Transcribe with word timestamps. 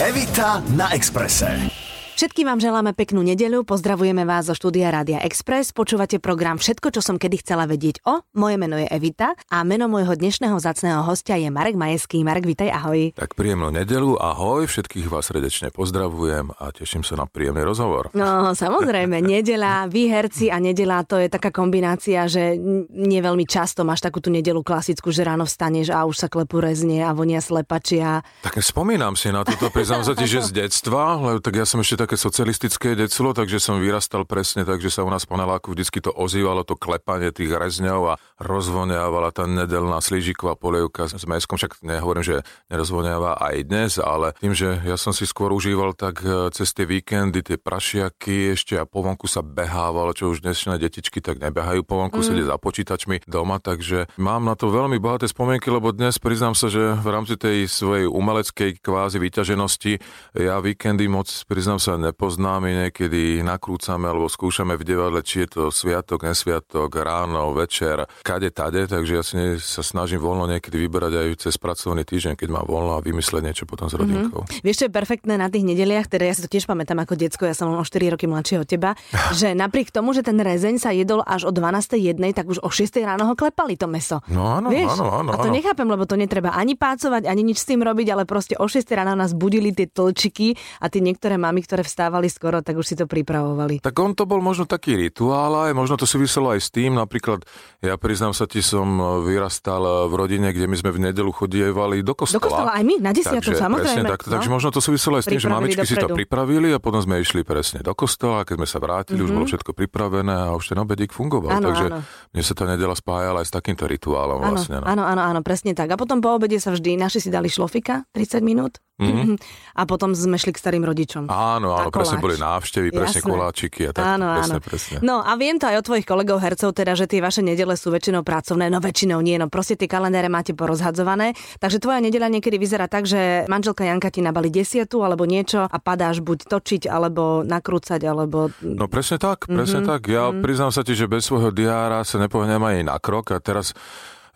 Evita 0.00 0.62
na 0.72 0.94
Exprese. 0.96 1.79
Všetkým 2.18 2.50
vám 2.50 2.58
želáme 2.58 2.90
peknú 2.90 3.22
nedeľu, 3.22 3.62
pozdravujeme 3.62 4.26
vás 4.26 4.50
zo 4.50 4.54
štúdia 4.58 4.90
Rádia 4.90 5.22
Express, 5.22 5.70
počúvate 5.70 6.18
program 6.18 6.58
Všetko, 6.58 6.90
čo 6.90 7.00
som 7.04 7.22
kedy 7.22 7.46
chcela 7.46 7.70
vedieť 7.70 8.02
o. 8.02 8.26
Moje 8.34 8.58
meno 8.58 8.74
je 8.74 8.90
Evita 8.90 9.38
a 9.46 9.62
meno 9.62 9.86
môjho 9.86 10.18
dnešného 10.18 10.58
zacného 10.58 11.06
hostia 11.06 11.38
je 11.38 11.46
Marek 11.54 11.78
Majeský. 11.78 12.26
Marek, 12.26 12.50
vitaj, 12.50 12.74
ahoj. 12.74 13.14
Tak 13.14 13.38
príjemnú 13.38 13.70
nedelu, 13.70 14.18
ahoj, 14.18 14.66
všetkých 14.66 15.06
vás 15.06 15.30
srdečne 15.30 15.70
pozdravujem 15.70 16.50
a 16.58 16.74
teším 16.74 17.06
sa 17.06 17.14
na 17.14 17.30
príjemný 17.30 17.62
rozhovor. 17.62 18.10
No, 18.18 18.58
samozrejme, 18.58 19.22
nedela, 19.38 19.86
výherci 19.86 20.50
a 20.50 20.58
nedela 20.58 21.06
to 21.06 21.14
je 21.22 21.30
taká 21.30 21.54
kombinácia, 21.54 22.26
že 22.26 22.58
nie 22.90 23.22
veľmi 23.22 23.46
často 23.46 23.86
máš 23.86 24.02
takú 24.02 24.18
tú 24.18 24.34
nedelu 24.34 24.58
klasickú, 24.66 25.14
že 25.14 25.22
ráno 25.22 25.46
vstaneš 25.46 25.94
a 25.94 26.02
už 26.08 26.26
sa 26.26 26.28
klepú 26.32 26.58
rezne 26.58 27.06
a 27.06 27.14
vonia 27.14 27.38
slepačia. 27.38 28.26
Tak 28.42 28.58
spomínam 28.58 29.14
si 29.14 29.30
na 29.30 29.46
toto, 29.46 29.70
priznám 29.70 30.02
sa 30.02 30.18
ti, 30.18 30.26
že 30.26 30.42
z 30.42 30.66
detstva, 30.66 31.20
lebo 31.20 31.38
tak 31.38 31.54
ja 31.54 31.68
som 31.68 31.78
ešte 31.78 31.99
také 32.00 32.16
socialistické 32.16 32.96
declo, 32.96 33.36
takže 33.36 33.60
som 33.60 33.76
vyrastal 33.76 34.24
presne 34.24 34.64
tak, 34.64 34.80
že 34.80 34.88
sa 34.88 35.04
u 35.04 35.10
nás 35.12 35.28
po 35.28 35.36
Neláku 35.36 35.76
vždycky 35.76 36.00
to 36.00 36.08
ozývalo, 36.08 36.64
to 36.64 36.72
klepanie 36.72 37.28
tých 37.28 37.52
rezňov 37.52 38.16
a 38.16 38.18
rozvoniavala 38.40 39.28
tá 39.36 39.44
nedelná 39.44 40.00
slížiková 40.00 40.56
polievka 40.56 41.12
s 41.12 41.28
meskom, 41.28 41.60
však 41.60 41.84
nehovorím, 41.84 42.24
že 42.24 42.36
nerozvoniava 42.72 43.36
aj 43.36 43.56
dnes, 43.68 43.92
ale 44.00 44.32
tým, 44.40 44.56
že 44.56 44.80
ja 44.80 44.96
som 44.96 45.12
si 45.12 45.28
skôr 45.28 45.52
užíval 45.52 45.92
tak 45.92 46.24
e, 46.24 46.48
cez 46.56 46.72
tie 46.72 46.88
víkendy, 46.88 47.44
tie 47.44 47.60
prašiaky 47.60 48.56
ešte 48.56 48.80
a 48.80 48.88
po 48.88 49.04
vonku 49.04 49.28
sa 49.28 49.44
behávalo, 49.44 50.16
čo 50.16 50.32
už 50.32 50.40
dnešné 50.40 50.80
detičky 50.80 51.20
tak 51.20 51.36
nebehajú 51.36 51.84
po 51.84 52.00
vonku, 52.00 52.24
mm. 52.24 52.24
sedia 52.24 52.48
za 52.48 52.56
počítačmi 52.56 53.28
doma, 53.28 53.60
takže 53.60 54.08
mám 54.16 54.48
na 54.48 54.56
to 54.56 54.72
veľmi 54.72 54.96
bohaté 54.96 55.28
spomienky, 55.28 55.68
lebo 55.68 55.92
dnes 55.92 56.16
priznám 56.16 56.56
sa, 56.56 56.72
že 56.72 56.96
v 56.96 57.08
rámci 57.12 57.36
tej 57.36 57.68
svojej 57.68 58.08
umeleckej 58.08 58.80
kvázi 58.80 59.20
vyťaženosti 59.20 59.92
ja 60.38 60.62
víkendy 60.62 61.10
moc, 61.10 61.26
priznám 61.50 61.82
sa, 61.82 61.89
nepoznáme, 61.96 62.86
niekedy 62.86 63.40
nakrúcame 63.40 64.10
alebo 64.10 64.28
skúšame 64.28 64.76
v 64.76 64.86
divadle, 64.86 65.24
či 65.24 65.46
je 65.46 65.48
to 65.48 65.62
sviatok, 65.72 66.28
nesviatok, 66.28 66.92
ráno, 67.00 67.50
večer, 67.56 68.06
kade 68.22 68.52
tade, 68.52 68.86
takže 68.86 69.12
ja 69.14 69.22
si 69.24 69.34
ne, 69.38 69.48
sa 69.56 69.80
snažím 69.80 70.20
voľno 70.20 70.50
niekedy 70.50 70.76
vyberať 70.86 71.12
aj 71.16 71.28
cez 71.48 71.54
pracovný 71.56 72.04
týždeň, 72.04 72.36
keď 72.36 72.48
mám 72.52 72.66
voľno 72.68 72.98
a 72.98 73.00
vymyslieť 73.00 73.42
niečo 73.42 73.64
potom 73.64 73.88
s 73.88 73.96
mhm. 73.96 74.00
rodinkou. 74.02 74.42
Mm-hmm. 74.44 74.62
Vieš, 74.62 74.76
čo 74.76 74.86
je 74.86 74.92
perfektné 74.92 75.34
na 75.40 75.48
tých 75.48 75.64
nedeliach, 75.64 76.06
teda 76.06 76.28
ja 76.28 76.34
si 76.36 76.44
to 76.44 76.50
tiež 76.50 76.68
pamätám 76.68 77.00
ako 77.00 77.14
decko, 77.16 77.48
ja 77.48 77.54
som 77.56 77.72
o 77.72 77.82
4 77.82 78.14
roky 78.14 78.28
mladšie 78.28 78.60
od 78.60 78.68
teba, 78.68 78.98
že 79.40 79.56
napriek 79.56 79.88
tomu, 79.94 80.12
že 80.12 80.20
ten 80.20 80.36
rezeň 80.36 80.76
sa 80.82 80.90
jedol 80.92 81.24
až 81.24 81.48
o 81.48 81.52
12. 81.54 81.96
jednej, 81.96 82.36
tak 82.36 82.50
už 82.50 82.60
o 82.60 82.68
6. 82.68 82.90
ráno 83.00 83.30
ho 83.30 83.34
klepali 83.38 83.78
to 83.78 83.88
meso. 83.88 84.20
No 84.28 84.58
áno, 84.58 84.68
Vieš? 84.68 85.00
áno, 85.00 85.06
áno. 85.24 85.30
A 85.32 85.40
to 85.40 85.48
áno. 85.48 85.56
nechápem, 85.56 85.88
lebo 85.88 86.04
to 86.04 86.18
netreba 86.18 86.52
ani 86.52 86.74
pácovať, 86.74 87.30
ani 87.30 87.42
nič 87.46 87.62
s 87.62 87.66
tým 87.70 87.80
robiť, 87.80 88.12
ale 88.12 88.24
proste 88.26 88.58
o 88.58 88.66
6. 88.66 88.84
ráno 88.92 89.14
nás 89.14 89.32
budili 89.32 89.72
tie 89.72 89.86
tlčiky 89.86 90.58
a 90.82 90.90
tie 90.90 91.00
niektoré 91.00 91.38
mamy, 91.40 91.62
ktoré 91.64 91.79
vstávali 91.82 92.28
skoro, 92.30 92.60
tak 92.60 92.76
už 92.76 92.86
si 92.86 92.94
to 92.96 93.04
pripravovali. 93.04 93.82
Tak 93.82 93.96
on 93.98 94.12
to 94.14 94.24
bol 94.24 94.38
možno 94.38 94.64
taký 94.68 94.96
rituál, 94.96 95.70
aj 95.70 95.74
možno 95.76 95.96
to 95.96 96.06
súviselo 96.08 96.52
aj 96.52 96.60
s 96.60 96.68
tým, 96.72 96.96
napríklad 96.96 97.44
ja 97.80 97.96
priznám 97.96 98.36
sa 98.36 98.44
ti, 98.44 98.60
som 98.60 99.00
vyrastal 99.24 100.08
v 100.08 100.14
rodine, 100.14 100.52
kde 100.52 100.66
my 100.68 100.76
sme 100.76 100.90
v 100.92 100.98
nedelu 101.10 101.30
chodievali 101.32 102.04
do 102.04 102.12
kostola. 102.12 102.40
Do 102.40 102.46
kostola 102.46 102.72
aj 102.76 102.84
my, 102.84 102.94
na 103.00 103.12
desiatu, 103.16 103.50
samozrejme. 103.56 104.04
Presne, 104.04 104.12
tak, 104.12 104.20
no? 104.26 104.30
Takže 104.36 104.48
možno 104.52 104.68
to 104.70 104.80
súviselo 104.84 105.16
aj 105.18 105.24
s 105.24 105.28
tým, 105.28 105.40
že 105.40 105.48
mamičky 105.48 105.82
dopredu. 105.82 105.96
si 105.96 106.04
to 106.04 106.08
pripravili 106.12 106.68
a 106.74 106.78
potom 106.78 107.00
sme 107.00 107.20
išli 107.20 107.42
presne 107.42 107.80
do 107.80 107.92
kostola, 107.96 108.44
keď 108.44 108.54
sme 108.60 108.68
sa 108.68 108.78
vrátili, 108.78 109.20
mm-hmm. 109.20 109.26
už 109.26 109.36
bolo 109.36 109.46
mhm. 109.46 109.50
všetko 109.54 109.70
pripravené 109.72 110.34
a 110.34 110.54
už 110.54 110.64
ten 110.74 110.78
obedík 110.78 111.10
fungoval. 111.10 111.58
Ano, 111.58 111.72
takže 111.72 111.86
ano. 111.88 112.00
mne 112.32 112.42
sa 112.44 112.54
tá 112.54 112.64
nedela 112.68 112.94
spájala 112.94 113.42
aj 113.42 113.46
s 113.48 113.52
takýmto 113.52 113.84
rituálom 113.88 114.38
ano, 114.40 114.52
vlastne. 114.56 114.76
No. 114.80 114.86
Áno, 114.86 115.02
áno, 115.06 115.22
áno, 115.24 115.40
presne 115.40 115.72
tak. 115.72 115.90
A 115.90 115.96
potom 115.96 116.20
po 116.20 116.36
obede 116.36 116.60
sa 116.60 116.70
vždy, 116.70 117.00
naši 117.00 117.18
si 117.18 117.28
dali 117.32 117.48
šlofika, 117.48 118.04
30 118.12 118.44
minút. 118.44 118.78
Mm-hmm. 119.00 119.36
A 119.80 119.88
potom 119.88 120.12
sme 120.12 120.36
šli 120.36 120.52
k 120.52 120.60
starým 120.60 120.84
rodičom. 120.84 121.32
Áno, 121.32 121.72
áno, 121.72 121.88
presne 121.88 122.20
boli 122.20 122.36
návštevy, 122.36 122.92
presne 122.92 123.24
Jasné. 123.24 123.30
koláčiky 123.32 123.80
a 123.88 123.90
tak. 123.96 124.02
Áno, 124.04 124.26
presne, 124.36 124.58
áno. 124.58 124.60
presne. 124.60 124.96
No 125.00 125.14
a 125.24 125.32
viem 125.40 125.56
to 125.56 125.72
aj 125.72 125.80
od 125.80 125.84
tvojich 125.88 126.04
kolegov 126.04 126.36
hercov, 126.42 126.76
teda, 126.76 126.92
že 126.92 127.08
tie 127.08 127.24
vaše 127.24 127.40
nedele 127.40 127.78
sú 127.80 127.88
väčšinou 127.88 128.20
pracovné, 128.20 128.68
no 128.68 128.76
väčšinou 128.82 129.24
nie, 129.24 129.40
no 129.40 129.48
proste 129.48 129.80
tie 129.80 129.88
kalendáre 129.88 130.28
máte 130.28 130.52
porozhadzované. 130.52 131.32
Takže 131.62 131.80
tvoja 131.80 132.02
nedela 132.04 132.28
niekedy 132.28 132.60
vyzerá 132.60 132.92
tak, 132.92 133.08
že 133.08 133.48
manželka 133.48 133.88
Janka 133.88 134.12
ti 134.12 134.20
nabali 134.20 134.52
desiatu 134.52 135.00
alebo 135.00 135.24
niečo 135.24 135.64
a 135.64 135.76
padáš 135.80 136.20
buď 136.20 136.50
točiť, 136.50 136.82
alebo 136.90 137.40
nakrúcať, 137.46 138.04
alebo... 138.04 138.52
No 138.60 138.84
presne 138.90 139.16
tak, 139.16 139.48
presne 139.48 139.80
mm-hmm. 139.80 139.92
tak. 139.96 140.02
Ja 140.12 140.28
mm-hmm. 140.28 140.44
priznám 140.44 140.72
sa 140.76 140.84
ti, 140.84 140.92
že 140.92 141.08
bez 141.08 141.24
svojho 141.24 141.54
diára 141.54 142.04
sa 142.04 142.20
nepohnem 142.20 142.60
aj 142.60 142.76
na 142.84 142.96
krok 143.00 143.32
a 143.32 143.40
teraz 143.40 143.72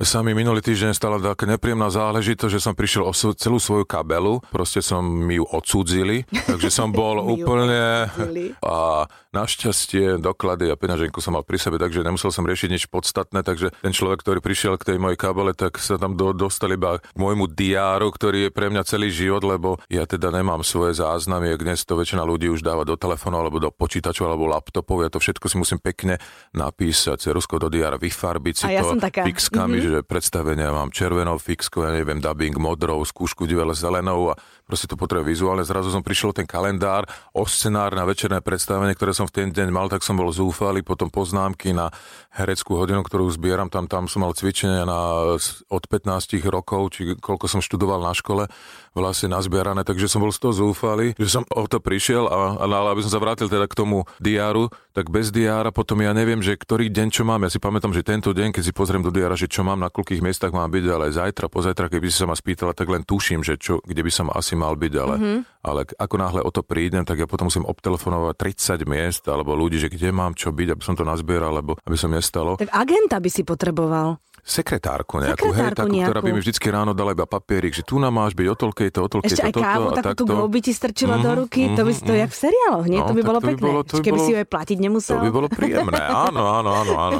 sa 0.03 0.27
mi 0.27 0.35
minulý 0.35 0.59
týždeň 0.59 0.91
stala 0.91 1.23
taká 1.23 1.47
nepríjemná 1.47 1.87
záležitosť, 1.87 2.53
že 2.59 2.63
som 2.63 2.75
prišiel 2.75 3.07
o 3.07 3.15
celú 3.15 3.63
svoju 3.63 3.87
kabelu, 3.87 4.43
proste 4.51 4.83
som 4.83 5.07
mi 5.07 5.39
ju 5.39 5.47
odsúdzili, 5.47 6.27
takže 6.27 6.67
som 6.67 6.91
bol 6.95 7.23
úplne 7.23 8.11
a 8.65 9.07
našťastie 9.35 10.23
doklady 10.23 10.71
a 10.71 10.79
peňaženku 10.79 11.19
som 11.19 11.35
mal 11.35 11.47
pri 11.47 11.59
sebe, 11.59 11.79
takže 11.79 12.07
nemusel 12.07 12.31
som 12.31 12.47
riešiť 12.47 12.71
nič 12.71 12.85
podstatné, 12.87 13.43
takže 13.43 13.75
ten 13.83 13.91
človek, 13.91 14.23
ktorý 14.23 14.39
prišiel 14.39 14.79
k 14.79 14.95
tej 14.95 14.99
mojej 15.03 15.19
kabele, 15.19 15.55
tak 15.55 15.79
sa 15.83 15.99
tam 15.99 16.15
do, 16.15 16.31
dostal 16.31 16.71
iba 16.71 17.03
k 17.03 17.19
môjmu 17.19 17.51
diáru, 17.51 18.11
ktorý 18.15 18.49
je 18.49 18.55
pre 18.55 18.71
mňa 18.71 18.83
celý 18.87 19.11
život, 19.11 19.43
lebo 19.43 19.83
ja 19.91 20.07
teda 20.07 20.31
nemám 20.31 20.63
svoje 20.63 20.99
záznamy, 20.99 21.55
dnes 21.59 21.83
to 21.83 21.99
väčšina 21.99 22.23
ľudí 22.23 22.47
už 22.47 22.63
dáva 22.63 22.87
do 22.87 22.95
telefónu 22.95 23.43
alebo 23.43 23.59
do 23.59 23.71
počítaču 23.75 24.27
alebo 24.27 24.47
laptopov, 24.47 25.03
ja 25.03 25.11
to 25.11 25.19
všetko 25.19 25.47
si 25.51 25.57
musím 25.59 25.79
pekne 25.83 26.23
napísať, 26.55 27.27
rusko 27.35 27.59
do 27.59 27.69
diára, 27.71 27.99
vyfarbiť 27.99 28.55
si 28.55 28.67
to 28.71 28.95
fixkami, 29.03 29.83
mm-hmm. 29.83 29.84
Že 29.85 30.01
predstavenia 30.01 30.73
mám 30.73 30.89
červenou 30.89 31.37
fixkou, 31.37 31.85
ja 31.85 31.93
neviem, 31.93 32.23
dubbing 32.23 32.57
modrou, 32.57 33.05
skúšku 33.05 33.45
zelenou 33.77 34.33
a 34.33 34.39
proste 34.65 34.89
to 34.89 34.97
potrebuje 34.97 35.37
vizuálne. 35.37 35.65
Zrazu 35.65 35.93
som 35.93 36.01
prišiel 36.01 36.33
ten 36.33 36.49
kalendár, 36.49 37.05
o 37.37 37.45
scenár 37.45 37.93
na 37.93 38.05
večerné 38.09 38.41
predstavenie, 38.41 38.97
ktoré 38.97 39.13
som 39.13 39.29
v 39.29 39.45
ten 39.45 39.49
deň 39.53 39.69
mal, 39.71 39.87
tak 39.93 40.01
som 40.01 40.17
bol 40.17 40.33
zúfalý, 40.33 40.81
potom 40.81 41.13
poznámky 41.13 41.77
na 41.77 41.93
hereckú 42.35 42.77
hodinu, 42.81 43.05
ktorú 43.05 43.29
zbieram, 43.31 43.71
tam, 43.71 43.87
tam 43.87 44.11
som 44.11 44.25
mal 44.25 44.33
cvičenia 44.35 44.89
na, 44.89 45.37
od 45.71 45.85
15 45.87 46.41
rokov, 46.51 46.97
či 46.97 47.15
koľko 47.17 47.47
som 47.47 47.61
študoval 47.63 48.03
na 48.03 48.17
škole, 48.17 48.51
vlastne 48.95 49.31
nazbierané, 49.31 49.83
takže 49.83 50.07
som 50.07 50.23
bol 50.23 50.31
z 50.31 50.41
toho 50.43 50.55
zúfalý, 50.55 51.19
že 51.19 51.29
som 51.31 51.43
o 51.51 51.67
to 51.67 51.83
prišiel 51.83 52.31
a, 52.31 52.63
a 52.63 52.65
ale 52.65 52.91
aby 52.95 53.03
som 53.07 53.13
sa 53.15 53.23
vrátil 53.23 53.47
teda 53.47 53.71
k 53.71 53.75
tomu 53.75 54.07
diáru, 54.19 54.71
tak 54.95 55.11
bez 55.11 55.31
diára 55.35 55.75
potom 55.75 55.99
ja 56.03 56.15
neviem, 56.15 56.39
že 56.39 56.55
ktorý 56.55 56.91
deň 56.91 57.09
čo 57.11 57.23
mám. 57.27 57.43
Ja 57.43 57.51
si 57.51 57.59
pamätám, 57.59 57.91
že 57.91 58.07
tento 58.07 58.31
deň, 58.31 58.55
keď 58.55 58.63
si 58.63 58.73
pozriem 58.75 59.03
do 59.03 59.11
diára, 59.11 59.35
že 59.35 59.51
čo 59.51 59.67
mám, 59.67 59.83
na 59.83 59.91
koľkých 59.91 60.23
miestach 60.23 60.55
mám 60.55 60.71
byť, 60.71 60.85
ale 60.87 61.11
zajtra, 61.11 61.51
pozajtra, 61.51 61.91
keby 61.91 62.07
si 62.11 62.23
sa 62.23 62.31
ma 62.31 62.39
spýtala, 62.39 62.75
tak 62.75 62.87
len 62.91 63.03
tuším, 63.03 63.43
že 63.43 63.59
čo, 63.59 63.83
kde 63.83 64.03
by 64.07 64.13
som 64.15 64.27
asi 64.31 64.54
asi 64.55 64.63
mal 64.63 64.79
byť, 64.79 64.95
ale, 64.95 65.15
mm-hmm. 65.19 65.39
ale 65.67 65.81
ako 65.99 66.15
náhle 66.15 66.41
o 66.47 66.51
to 66.55 66.63
prídem, 66.63 67.03
tak 67.03 67.19
ja 67.19 67.27
potom 67.27 67.51
musím 67.51 67.67
obtelefonovať 67.67 68.55
30 68.79 68.87
miest 68.87 69.27
alebo 69.27 69.59
ľudí, 69.59 69.83
že 69.83 69.91
kde 69.91 70.15
mám 70.15 70.39
čo 70.39 70.55
byť, 70.55 70.79
aby 70.79 70.83
som 70.87 70.95
to 70.95 71.03
nazbieral, 71.03 71.51
alebo 71.59 71.75
aby 71.83 71.99
som 71.99 72.15
nestalo. 72.15 72.55
Tak 72.55 72.71
agenta 72.71 73.19
by 73.19 73.31
si 73.35 73.43
potreboval. 73.43 74.23
Sekretárku 74.45 75.25
nejakú, 75.25 75.57
Sekretárku 75.57 75.57
hej, 75.57 75.73
takú, 75.73 75.95
nejakú. 75.97 76.09
ktorá 76.13 76.21
by 76.21 76.31
mi 76.37 76.41
vždycky 76.45 76.67
ráno 76.69 76.93
dala 76.93 77.17
iba 77.17 77.25
papierik, 77.25 77.73
že 77.73 77.81
tu 77.81 77.97
nám 77.97 78.13
máš 78.13 78.37
byť 78.37 78.47
o 78.47 78.57
toľkej 78.61 78.89
to, 78.93 78.99
o 79.01 79.09
toľkej 79.09 79.33
Ešte 79.33 79.41
to, 79.41 79.49
aj 79.49 79.55
kávu, 79.57 79.89
takú 80.05 80.19
tú 80.21 80.25
by 80.29 80.61
ti 80.61 80.73
strčila 80.77 81.17
mm-hmm, 81.17 81.25
do 81.25 81.31
mhm, 81.33 81.39
ruky, 81.41 81.61
mm-hmm, 81.65 81.77
to 81.81 81.83
by 81.83 81.93
si 81.97 82.03
to 82.05 82.05
mm-hmm. 82.05 82.23
jak 82.23 82.31
v 82.31 82.39
seriáloch, 82.45 82.87
nie? 82.87 83.01
No, 83.01 83.09
to 83.09 83.15
by 83.17 83.23
bolo 83.25 83.39
to 83.41 83.45
by 83.45 83.49
pekné. 83.49 83.65
Bolo, 83.65 83.81
to 83.83 83.95
by 83.97 84.03
Keby 84.05 84.19
bolo, 84.21 84.27
si 84.29 84.31
ju 84.31 84.37
aj 84.37 84.49
platiť 84.53 84.79
nemusel. 84.85 85.17
To 85.17 85.25
by 85.25 85.33
bolo 85.33 85.49
príjemné, 85.49 86.03
áno, 86.05 86.43
áno, 86.61 86.71
áno, 86.77 86.93
áno. 86.93 87.19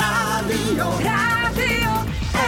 Rádio, 0.00 0.86
Rádio 1.04 1.92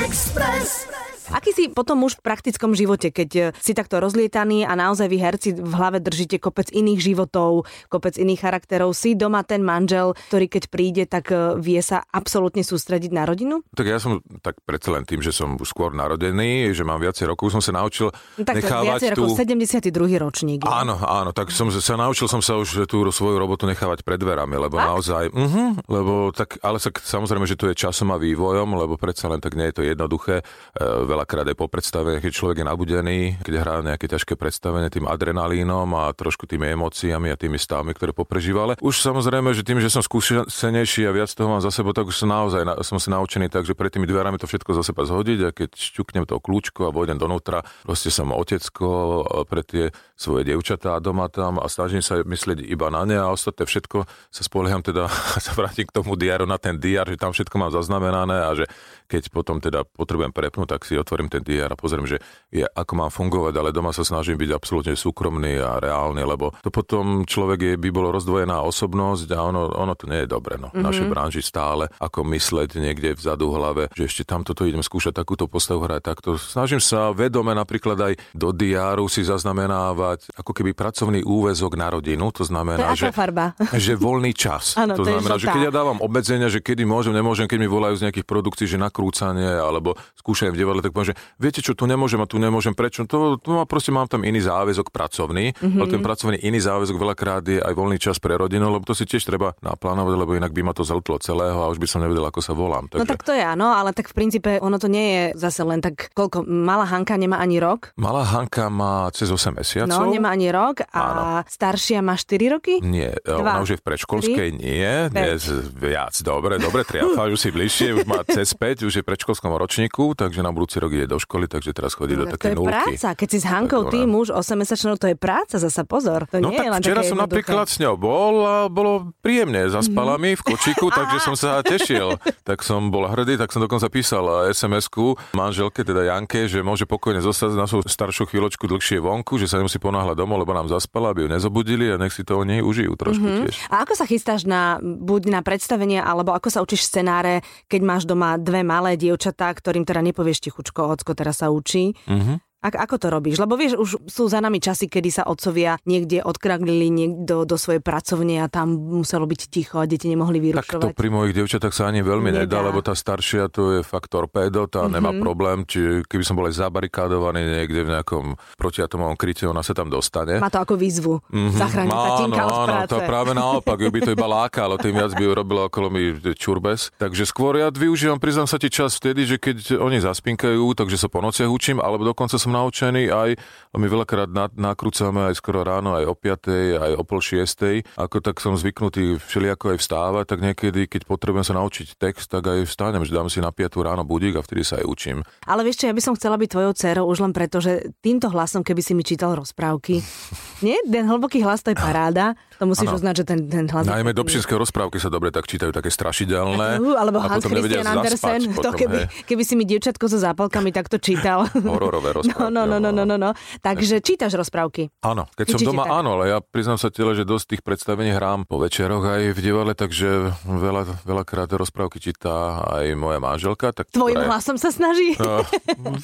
Express. 0.08 1.11
Aký 1.32 1.56
si 1.56 1.72
potom 1.72 2.04
už 2.04 2.20
v 2.20 2.24
praktickom 2.28 2.76
živote, 2.76 3.08
keď 3.08 3.30
eh, 3.36 3.44
si 3.56 3.72
takto 3.72 3.98
rozlietaný 4.04 4.68
a 4.68 4.76
naozaj 4.76 5.08
vy 5.08 5.18
herci 5.18 5.48
v 5.56 5.72
hlave 5.72 5.98
držíte 6.04 6.36
kopec 6.36 6.68
iných 6.68 7.00
životov, 7.00 7.64
kopec 7.88 8.20
iných 8.20 8.40
charakterov, 8.44 8.92
si 8.92 9.16
doma 9.16 9.40
ten 9.40 9.64
manžel, 9.64 10.12
ktorý 10.28 10.46
keď 10.52 10.64
príde, 10.68 11.04
tak 11.08 11.32
eh, 11.32 11.56
vie 11.56 11.80
sa 11.80 12.04
absolútne 12.12 12.60
sústrediť 12.60 13.10
na 13.16 13.24
rodinu? 13.24 13.64
Tak 13.72 13.86
ja 13.88 13.96
som 13.96 14.20
tak 14.44 14.60
predsa 14.68 14.92
len 14.92 15.08
tým, 15.08 15.24
že 15.24 15.32
som 15.32 15.56
skôr 15.64 15.96
narodený, 15.96 16.76
že 16.76 16.84
mám 16.84 17.00
viacej 17.00 17.32
rokov, 17.32 17.48
som 17.48 17.64
sa 17.64 17.72
naučil 17.72 18.12
no, 18.12 18.44
tak 18.44 18.60
nechávať 18.60 19.16
tú... 19.16 19.24
rokov, 19.24 19.40
72. 19.40 20.20
ročník. 20.20 20.60
Áno, 20.68 21.00
áno, 21.00 21.32
tak 21.32 21.48
som 21.48 21.72
sa 21.72 21.96
naučil 21.96 22.28
som 22.28 22.44
sa 22.44 22.60
už 22.60 22.84
tú 22.84 23.00
svoju 23.08 23.40
robotu 23.40 23.64
nechávať 23.64 24.04
pred 24.04 24.20
dverami, 24.20 24.56
lebo 24.60 24.76
tak? 24.76 24.84
naozaj, 24.84 25.24
uh-huh, 25.32 25.80
lebo 25.88 26.28
tak, 26.32 26.60
ale 26.60 26.76
sa, 26.76 26.92
samozrejme, 26.92 27.48
že 27.48 27.56
to 27.56 27.72
je 27.72 27.76
časom 27.76 28.12
a 28.12 28.20
vývojom, 28.20 28.76
lebo 28.76 29.00
predsa 29.00 29.32
len 29.32 29.40
tak 29.40 29.56
nie 29.56 29.68
je 29.72 29.74
to 29.76 29.82
jednoduché. 29.84 30.40
E, 30.40 30.82
veľa 30.82 31.21
veľakrát 31.22 31.54
aj 31.54 31.56
po 31.56 31.70
predstave, 31.70 32.18
keď 32.18 32.32
človek 32.34 32.56
je 32.58 32.66
nabudený, 32.66 33.18
keď 33.46 33.54
hrá 33.62 33.74
nejaké 33.78 34.10
ťažké 34.10 34.34
predstavenie 34.34 34.90
tým 34.90 35.06
adrenalínom 35.06 35.86
a 35.94 36.10
trošku 36.10 36.50
tými 36.50 36.74
emóciami 36.74 37.30
a 37.30 37.38
tými 37.38 37.62
stavmi, 37.62 37.94
ktoré 37.94 38.10
poprežíva. 38.10 38.66
Ale 38.66 38.74
už 38.82 38.98
samozrejme, 38.98 39.54
že 39.54 39.62
tým, 39.62 39.78
že 39.78 39.86
som 39.86 40.02
skúsenejší 40.02 41.06
a 41.06 41.14
viac 41.14 41.30
toho 41.30 41.46
mám 41.46 41.62
za 41.62 41.70
sebou, 41.70 41.94
tak 41.94 42.10
už 42.10 42.26
som 42.26 42.34
naozaj 42.34 42.66
som 42.82 42.98
si 42.98 43.06
naučený 43.14 43.54
tak, 43.54 43.62
že 43.62 43.78
pred 43.78 43.94
tými 43.94 44.10
dverami 44.10 44.34
to 44.34 44.50
všetko 44.50 44.74
za 44.74 44.82
seba 44.82 45.06
zhodiť 45.06 45.38
a 45.46 45.48
keď 45.54 45.70
šťuknem 45.78 46.26
to 46.26 46.42
kľúčko 46.42 46.90
a 46.90 46.94
vojdem 46.94 47.22
donútra, 47.22 47.62
proste 47.86 48.10
som 48.10 48.34
otecko 48.34 49.22
pre 49.46 49.62
tie 49.62 49.94
svoje 50.18 50.42
dievčatá 50.42 50.98
doma 50.98 51.30
tam 51.30 51.62
a 51.62 51.70
snažím 51.70 52.02
sa 52.02 52.18
myslieť 52.18 52.66
iba 52.66 52.90
na 52.90 53.06
ne 53.06 53.14
a 53.14 53.30
ostatné 53.30 53.62
všetko 53.62 54.10
sa 54.10 54.42
spolieham 54.42 54.82
teda, 54.82 55.06
sa 55.46 55.54
vrátim 55.54 55.86
k 55.86 55.94
tomu 55.94 56.18
diaru 56.18 56.50
na 56.50 56.58
ten 56.58 56.82
diar, 56.82 57.06
že 57.06 57.14
tam 57.14 57.30
všetko 57.30 57.54
mám 57.62 57.70
zaznamenané 57.70 58.42
a 58.42 58.50
že 58.58 58.66
keď 59.12 59.28
potom 59.28 59.60
teda 59.60 59.84
potrebujem 59.84 60.32
prepnúť, 60.32 60.72
tak 60.72 60.88
si 60.88 60.96
otvorím 60.96 61.11
ten 61.28 61.42
diár 61.42 61.72
a 61.72 61.76
pozriem, 61.76 62.06
že 62.08 62.18
je, 62.52 62.64
ako 62.64 62.92
mám 62.96 63.10
fungovať, 63.12 63.54
ale 63.56 63.74
doma 63.74 63.90
sa 63.90 64.04
snažím 64.04 64.36
byť 64.36 64.50
absolútne 64.52 64.94
súkromný 64.96 65.60
a 65.60 65.80
reálny, 65.80 66.22
lebo 66.22 66.52
to 66.60 66.70
potom 66.72 67.24
človek 67.24 67.58
je, 67.60 67.72
by 67.76 67.88
bolo 67.88 68.12
rozdvojená 68.12 68.60
osobnosť 68.64 69.28
a 69.32 69.38
ono, 69.42 69.72
ono 69.72 69.92
to 69.96 70.08
nie 70.08 70.24
je 70.24 70.28
dobre. 70.28 70.60
No. 70.60 70.70
Mm-hmm. 70.70 70.82
V 70.82 70.86
našej 70.86 71.06
branži 71.08 71.40
stále 71.42 71.88
ako 71.98 72.24
mysleť 72.28 72.76
niekde 72.78 73.16
vzadu 73.16 73.52
v 73.52 73.56
hlave, 73.56 73.82
že 73.96 74.08
ešte 74.08 74.22
tamto 74.28 74.52
to 74.52 74.68
idem 74.68 74.84
skúšať 74.84 75.16
takúto 75.16 75.48
postavu 75.48 75.84
hrať 75.84 76.02
takto. 76.02 76.36
Snažím 76.38 76.80
sa 76.80 77.10
vedome 77.10 77.52
napríklad 77.52 77.98
aj 77.98 78.12
do 78.36 78.54
diáru 78.54 79.10
si 79.10 79.26
zaznamenávať 79.26 80.30
ako 80.36 80.52
keby 80.54 80.72
pracovný 80.72 81.20
úvezok 81.26 81.74
na 81.74 81.90
rodinu, 81.90 82.30
to 82.30 82.46
znamená, 82.46 82.94
to 82.94 83.08
že, 83.08 83.10
farba? 83.10 83.56
že 83.84 83.98
voľný 83.98 84.32
čas. 84.32 84.76
Ano, 84.78 84.94
to, 84.94 85.04
to 85.04 85.18
znamená, 85.18 85.36
že 85.36 85.48
keď 85.50 85.62
ja 85.68 85.72
dávam 85.72 85.98
obmedzenia, 86.00 86.48
že 86.48 86.62
kedy 86.62 86.86
môžem, 86.86 87.12
nemôžem, 87.16 87.48
keď 87.48 87.58
mi 87.60 87.68
volajú 87.68 87.98
z 87.98 88.04
nejakých 88.08 88.26
produkcií, 88.28 88.66
že 88.68 88.78
nakrúcanie 88.80 89.48
alebo 89.58 89.96
skúšajem 90.20 90.54
v 90.54 90.60
divadle, 90.60 90.80
tak 90.80 90.91
poviem, 90.92 91.12
že 91.12 91.16
viete 91.40 91.60
čo, 91.64 91.72
tu 91.72 91.88
nemôžem 91.88 92.20
a 92.20 92.26
tu 92.28 92.36
nemôžem, 92.36 92.76
prečo? 92.76 93.08
To, 93.08 93.40
to 93.40 93.48
má, 93.50 93.64
proste 93.64 93.90
mám 93.90 94.06
tam 94.06 94.22
iný 94.22 94.44
záväzok 94.44 94.92
pracovný, 94.92 95.56
mm-hmm. 95.56 95.80
ale 95.80 95.86
ten 95.88 96.00
pracovný 96.04 96.36
iný 96.44 96.60
záväzok 96.60 96.96
veľakrát 96.96 97.42
je 97.48 97.58
aj 97.58 97.72
voľný 97.72 97.98
čas 97.98 98.20
pre 98.20 98.36
rodinu, 98.36 98.68
lebo 98.68 98.84
to 98.84 98.92
si 98.92 99.08
tiež 99.08 99.24
treba 99.24 99.56
naplánovať, 99.64 100.14
lebo 100.14 100.36
inak 100.36 100.52
by 100.52 100.60
ma 100.60 100.72
to 100.76 100.84
zltlo 100.84 101.16
celého 101.18 101.56
a 101.56 101.70
už 101.72 101.80
by 101.80 101.88
som 101.88 102.04
nevedel, 102.04 102.28
ako 102.28 102.40
sa 102.44 102.52
volám. 102.52 102.92
Takže... 102.92 103.00
No 103.00 103.08
tak 103.08 103.24
to 103.24 103.32
je 103.32 103.42
áno, 103.42 103.72
ale 103.72 103.96
tak 103.96 104.12
v 104.12 104.14
princípe 104.14 104.60
ono 104.60 104.76
to 104.76 104.92
nie 104.92 105.06
je 105.08 105.22
zase 105.40 105.64
len 105.64 105.80
tak, 105.80 106.12
koľko, 106.12 106.44
malá 106.44 106.84
Hanka 106.84 107.16
nemá 107.16 107.40
ani 107.40 107.62
rok? 107.62 107.96
Malá 107.96 108.26
Hanka 108.26 108.68
má 108.68 109.08
cez 109.14 109.30
8 109.30 109.56
mesiacov. 109.56 109.88
No, 109.88 110.10
nemá 110.10 110.34
ani 110.34 110.52
rok 110.52 110.84
a 110.90 111.00
áno. 111.00 111.22
staršia 111.48 112.04
má 112.04 112.18
4 112.18 112.54
roky? 112.58 112.74
Nie, 112.82 113.16
Dva. 113.22 113.40
ona 113.40 113.64
už 113.64 113.76
je 113.76 113.78
v 113.80 113.84
predškolskej, 113.86 114.48
nie, 114.58 114.90
dnes 115.08 115.46
viac, 115.72 116.14
dobre, 116.20 116.58
dobre, 116.58 116.82
triafajú 116.82 117.34
si 117.42 117.48
bližšie, 117.54 118.02
už 118.02 118.04
má 118.04 118.26
cez 118.26 118.50
5, 118.52 118.86
už 118.90 118.94
je 118.98 119.02
v 119.02 119.06
predškolskom 119.06 119.54
ročníku, 119.54 120.18
takže 120.18 120.42
na 120.42 120.50
budúci 120.50 120.81
rok 120.82 120.90
ide 120.92 121.06
do 121.06 121.22
školy, 121.22 121.46
takže 121.46 121.70
teraz 121.70 121.94
chodí 121.94 122.18
no, 122.18 122.26
do 122.26 122.34
také 122.34 122.52
nulky. 122.52 122.66
To 122.66 122.74
je 122.74 122.98
práca, 122.98 123.08
keď 123.14 123.28
si 123.30 123.38
s 123.38 123.46
Hankou 123.46 123.82
ty 123.86 124.02
muž 124.02 124.34
8 124.34 124.58
mesačnou, 124.58 124.98
to 124.98 125.06
je 125.06 125.16
práca, 125.16 125.62
zasa 125.62 125.86
pozor. 125.86 126.26
To 126.34 126.42
no 126.42 126.50
nie 126.50 126.58
tak 126.58 126.66
je 126.66 126.70
len 126.74 126.80
včera 126.82 127.02
som 127.06 127.18
napríklad 127.18 127.66
s 127.70 127.78
ňou 127.78 127.94
bol 127.94 128.34
a 128.42 128.56
bolo 128.66 129.14
príjemne, 129.22 129.70
zaspala 129.70 130.18
mi 130.18 130.34
v 130.34 130.42
kočiku, 130.42 130.90
takže 130.98 131.18
som 131.22 131.34
sa 131.38 131.62
tešil. 131.62 132.18
Tak 132.42 132.66
som 132.66 132.90
bol 132.90 133.06
hrdý, 133.06 133.38
tak 133.38 133.54
som 133.54 133.62
dokonca 133.62 133.86
písal 133.86 134.50
SMS-ku 134.50 135.14
manželke, 135.38 135.86
teda 135.86 136.02
Janke, 136.10 136.50
že 136.50 136.64
môže 136.64 136.88
pokojne 136.88 137.22
zostať 137.22 137.54
na 137.54 137.70
svoju 137.70 137.86
staršiu 137.86 138.26
chvíľočku 138.26 138.66
dlhšie 138.66 138.98
vonku, 138.98 139.38
že 139.38 139.46
sa 139.46 139.60
nemusí 139.60 139.78
ponáhľať 139.78 140.16
domov, 140.18 140.42
lebo 140.42 140.56
nám 140.56 140.72
zaspala, 140.72 141.12
aby 141.14 141.26
ju 141.26 141.28
nezobudili 141.30 141.92
a 141.92 142.00
nech 142.00 142.14
si 142.14 142.26
to 142.26 142.40
o 142.40 142.44
nej 142.44 142.64
užijú 142.64 142.96
trošku 142.98 143.22
mm-hmm. 143.22 143.42
tiež. 143.46 143.54
A 143.68 143.84
ako 143.86 143.92
sa 143.94 144.04
chystáš 144.08 144.48
na, 144.48 144.80
buď 144.82 145.28
na 145.28 145.40
predstavenie, 145.44 146.00
alebo 146.00 146.32
ako 146.32 146.48
sa 146.48 146.60
učíš 146.64 146.88
scenáre, 146.88 147.44
keď 147.68 147.80
máš 147.84 148.02
doma 148.08 148.40
dve 148.40 148.64
malé 148.64 148.96
dievčatá, 148.96 149.52
ktorým 149.52 149.84
teda 149.84 150.00
nepovieš 150.02 150.48
tichučko, 150.72 150.88
ocko 150.88 151.12
teraz 151.14 151.44
sa 151.44 151.52
učí. 151.52 151.92
Mm-hmm. 152.08 152.36
Ak, 152.62 152.78
ako 152.78 152.94
to 152.94 153.06
robíš? 153.10 153.42
Lebo 153.42 153.58
vieš, 153.58 153.74
už 153.74 153.90
sú 154.06 154.30
za 154.30 154.38
nami 154.38 154.62
časy, 154.62 154.86
kedy 154.86 155.10
sa 155.10 155.22
otcovia 155.26 155.82
niekde 155.82 156.22
odkraglili 156.22 156.94
niekto 156.94 157.42
do 157.42 157.56
svojej 157.58 157.82
pracovne 157.82 158.38
a 158.38 158.46
tam 158.46 158.78
muselo 159.02 159.26
byť 159.26 159.40
ticho 159.50 159.82
a 159.82 159.84
deti 159.90 160.06
nemohli 160.06 160.38
vyrušovať. 160.38 160.70
Tak 160.70 160.94
to 160.94 160.94
pri 160.94 161.10
mojich 161.10 161.34
devčatách 161.34 161.74
sa 161.74 161.90
ani 161.90 162.06
veľmi 162.06 162.30
nedá, 162.30 162.62
nedá 162.62 162.62
lebo 162.62 162.78
tá 162.78 162.94
staršia 162.94 163.50
to 163.50 163.78
je 163.78 163.80
fakt 163.82 164.14
torpédo, 164.14 164.70
tá 164.70 164.86
mm-hmm. 164.86 164.94
nemá 164.94 165.10
problém, 165.18 165.66
či 165.66 166.06
keby 166.06 166.22
som 166.22 166.38
bol 166.38 166.46
aj 166.46 166.62
zabarikádovaný 166.62 167.42
niekde 167.42 167.82
v 167.82 167.98
nejakom 167.98 168.24
protiatomovom 168.54 169.18
kryte, 169.18 169.50
ona 169.50 169.66
sa 169.66 169.74
tam 169.74 169.90
dostane. 169.90 170.38
Má 170.38 170.46
to 170.46 170.62
ako 170.62 170.78
výzvu. 170.78 171.18
Mm-hmm. 171.18 171.58
Zachrániť 171.58 171.90
tatínka 171.90 172.42
od 172.46 172.54
áno, 172.54 172.66
práce. 172.70 172.90
to 172.94 172.98
práve 173.02 173.32
naopak, 173.34 173.78
by 173.82 174.00
to 174.06 174.14
iba 174.14 174.26
lákalo, 174.30 174.78
tým 174.78 174.94
viac 174.94 175.10
by 175.18 175.24
robilo 175.34 175.66
okolo 175.66 175.90
mi 175.90 176.14
čurbes. 176.38 176.94
Takže 176.94 177.26
skôr 177.26 177.58
ja 177.58 177.74
využívam, 177.74 178.22
priznám 178.22 178.46
sa 178.46 178.62
ti 178.62 178.70
čas 178.70 178.94
vtedy, 178.94 179.26
že 179.26 179.42
keď 179.42 179.82
oni 179.82 179.98
zaspinkajú, 179.98 180.78
takže 180.78 180.94
sa 180.94 181.10
po 181.10 181.18
nociach 181.18 181.50
učím, 181.50 181.82
alebo 181.82 182.06
dokonca 182.06 182.38
som 182.38 182.51
naučený 182.52 183.08
aj, 183.08 183.30
my 183.72 183.86
veľakrát 183.88 184.28
nakrúcame 184.52 185.32
aj 185.32 185.40
skoro 185.40 185.64
ráno, 185.64 185.96
aj 185.96 186.04
o 186.04 186.14
5, 186.14 186.76
aj 186.76 186.92
o 187.00 187.02
pol 187.08 187.24
6, 187.24 187.88
ako 187.96 188.20
tak 188.20 188.36
som 188.38 188.52
zvyknutý 188.52 189.16
všelijako 189.16 189.72
aj 189.72 189.78
vstávať, 189.80 190.24
tak 190.28 190.38
niekedy, 190.44 190.84
keď 190.86 191.08
potrebujem 191.08 191.48
sa 191.48 191.56
naučiť 191.56 191.96
text, 191.96 192.28
tak 192.28 192.44
aj 192.44 192.68
vstánem, 192.68 193.02
že 193.08 193.16
dám 193.16 193.32
si 193.32 193.40
na 193.40 193.48
5 193.48 193.80
ráno 193.80 194.04
budík 194.04 194.36
a 194.36 194.44
vtedy 194.44 194.62
sa 194.62 194.76
aj 194.78 194.84
učím. 194.84 195.24
Ale 195.48 195.64
vieš 195.64 195.82
čo, 195.82 195.88
ja 195.88 195.96
by 195.96 196.02
som 196.04 196.14
chcela 196.14 196.36
byť 196.36 196.48
tvojou 196.52 196.72
dcerou 196.76 197.04
už 197.08 197.18
len 197.24 197.32
preto, 197.32 197.64
že 197.64 197.96
týmto 198.04 198.28
hlasom, 198.28 198.60
keby 198.60 198.84
si 198.84 198.92
mi 198.92 199.02
čítal 199.02 199.32
rozprávky, 199.32 200.04
nie? 200.66 200.76
Ten 200.84 201.08
hlboký 201.08 201.40
hlas 201.40 201.64
to 201.64 201.72
je 201.72 201.78
paráda, 201.80 202.36
to 202.62 202.70
musíš 202.70 202.94
ano. 202.94 202.98
uznať, 203.02 203.14
že 203.18 203.24
ten, 203.26 203.38
ten 203.50 203.66
hlas... 203.66 203.82
Najmä 203.90 204.14
do 204.14 204.22
rozprávky 204.22 205.02
sa 205.02 205.10
dobre 205.10 205.34
tak 205.34 205.50
čítajú, 205.50 205.74
také 205.74 205.90
strašidelné. 205.90 206.78
Uh, 206.78 206.94
alebo 206.94 207.18
Hans 207.18 207.42
Christian 207.42 207.90
Andersen, 207.90 208.54
potom, 208.54 208.70
to 208.70 208.78
keby, 208.78 209.10
keby 209.26 209.42
si 209.42 209.58
mi 209.58 209.66
dievčatko 209.66 210.06
so 210.06 210.22
zápalkami 210.22 210.70
takto 210.70 211.02
čítal. 211.02 211.50
Hororové 211.74 212.22
rozprávky. 212.22 212.38
No, 212.38 212.62
no, 212.62 212.62
no, 212.62 212.78
no, 212.78 212.94
no, 212.94 213.02
no, 213.02 213.16
no. 213.18 213.30
Takže 213.58 213.98
čítaš 213.98 214.38
rozprávky. 214.38 214.94
Áno, 215.02 215.26
keď 215.34 215.58
som 215.58 215.74
doma, 215.74 215.90
tak. 215.90 215.98
áno, 215.98 216.22
ale 216.22 216.30
ja 216.30 216.38
priznám 216.38 216.78
sa 216.78 216.94
tele, 216.94 217.18
že 217.18 217.26
dosť 217.26 217.58
tých 217.58 217.62
predstavení 217.66 218.14
hrám 218.14 218.46
po 218.46 218.62
večeroch 218.62 219.02
aj 219.02 219.34
v 219.34 219.38
divadle, 219.42 219.74
takže 219.74 220.30
veľa, 220.46 221.02
veľakrát 221.02 221.50
rozprávky 221.50 221.98
číta 221.98 222.62
aj 222.62 222.94
moja 222.94 223.18
manželka. 223.18 223.74
Tak 223.74 223.90
Tvojim 223.90 224.22
aj, 224.22 224.28
hlasom 224.30 224.54
sa 224.54 224.70
snaží? 224.70 225.18
No, 225.18 225.42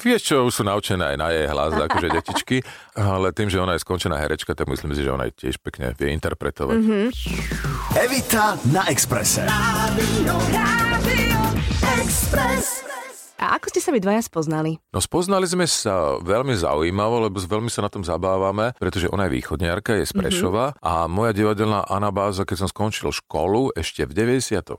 vieš 0.03 0.35
čo, 0.35 0.43
už 0.43 0.59
sú 0.59 0.63
naučené 0.67 1.15
aj 1.15 1.17
na 1.23 1.31
jej 1.31 1.47
hlas, 1.47 1.71
akože 1.71 2.07
detičky, 2.11 2.57
ale 2.99 3.31
tým, 3.31 3.47
že 3.47 3.63
ona 3.63 3.79
je 3.79 3.85
skončená 3.87 4.19
herečka, 4.19 4.51
tak 4.51 4.67
myslím 4.67 4.91
si, 4.91 5.07
že 5.07 5.11
ona 5.15 5.31
tiež 5.31 5.63
pekne 5.63 5.95
vie 5.95 6.11
interpretovať. 6.11 6.48
Mm-hmm. 6.57 7.09
Evita 8.03 8.57
na 8.65 8.89
Exprese. 8.89 9.41
Rádio, 9.41 10.33
Rádio 10.51 11.39
Express. 12.01 12.83
A 13.39 13.55
ako 13.55 13.71
ste 13.71 13.79
sa 13.79 13.95
vy 13.95 14.03
dvaja 14.03 14.19
spoznali? 14.19 14.83
No 14.91 14.99
spoznali 14.99 15.47
sme 15.47 15.63
sa 15.63 16.19
veľmi 16.19 16.51
zaujímavo, 16.59 17.23
lebo 17.23 17.39
veľmi 17.39 17.71
sa 17.71 17.79
na 17.79 17.87
tom 17.87 18.03
zabávame, 18.03 18.75
pretože 18.75 19.07
ona 19.07 19.31
je 19.31 19.39
východniarka, 19.39 19.95
je 19.95 20.03
z 20.03 20.11
mhm. 20.11 20.19
Prešova 20.19 20.65
mm-hmm. 20.75 20.83
a 20.83 20.93
moja 21.07 21.31
divadelná 21.31 21.87
anabáza, 21.87 22.43
keď 22.43 22.67
som 22.67 22.69
skončil 22.69 23.15
školu 23.15 23.71
ešte 23.79 24.03
v 24.03 24.35
94. 24.35 24.75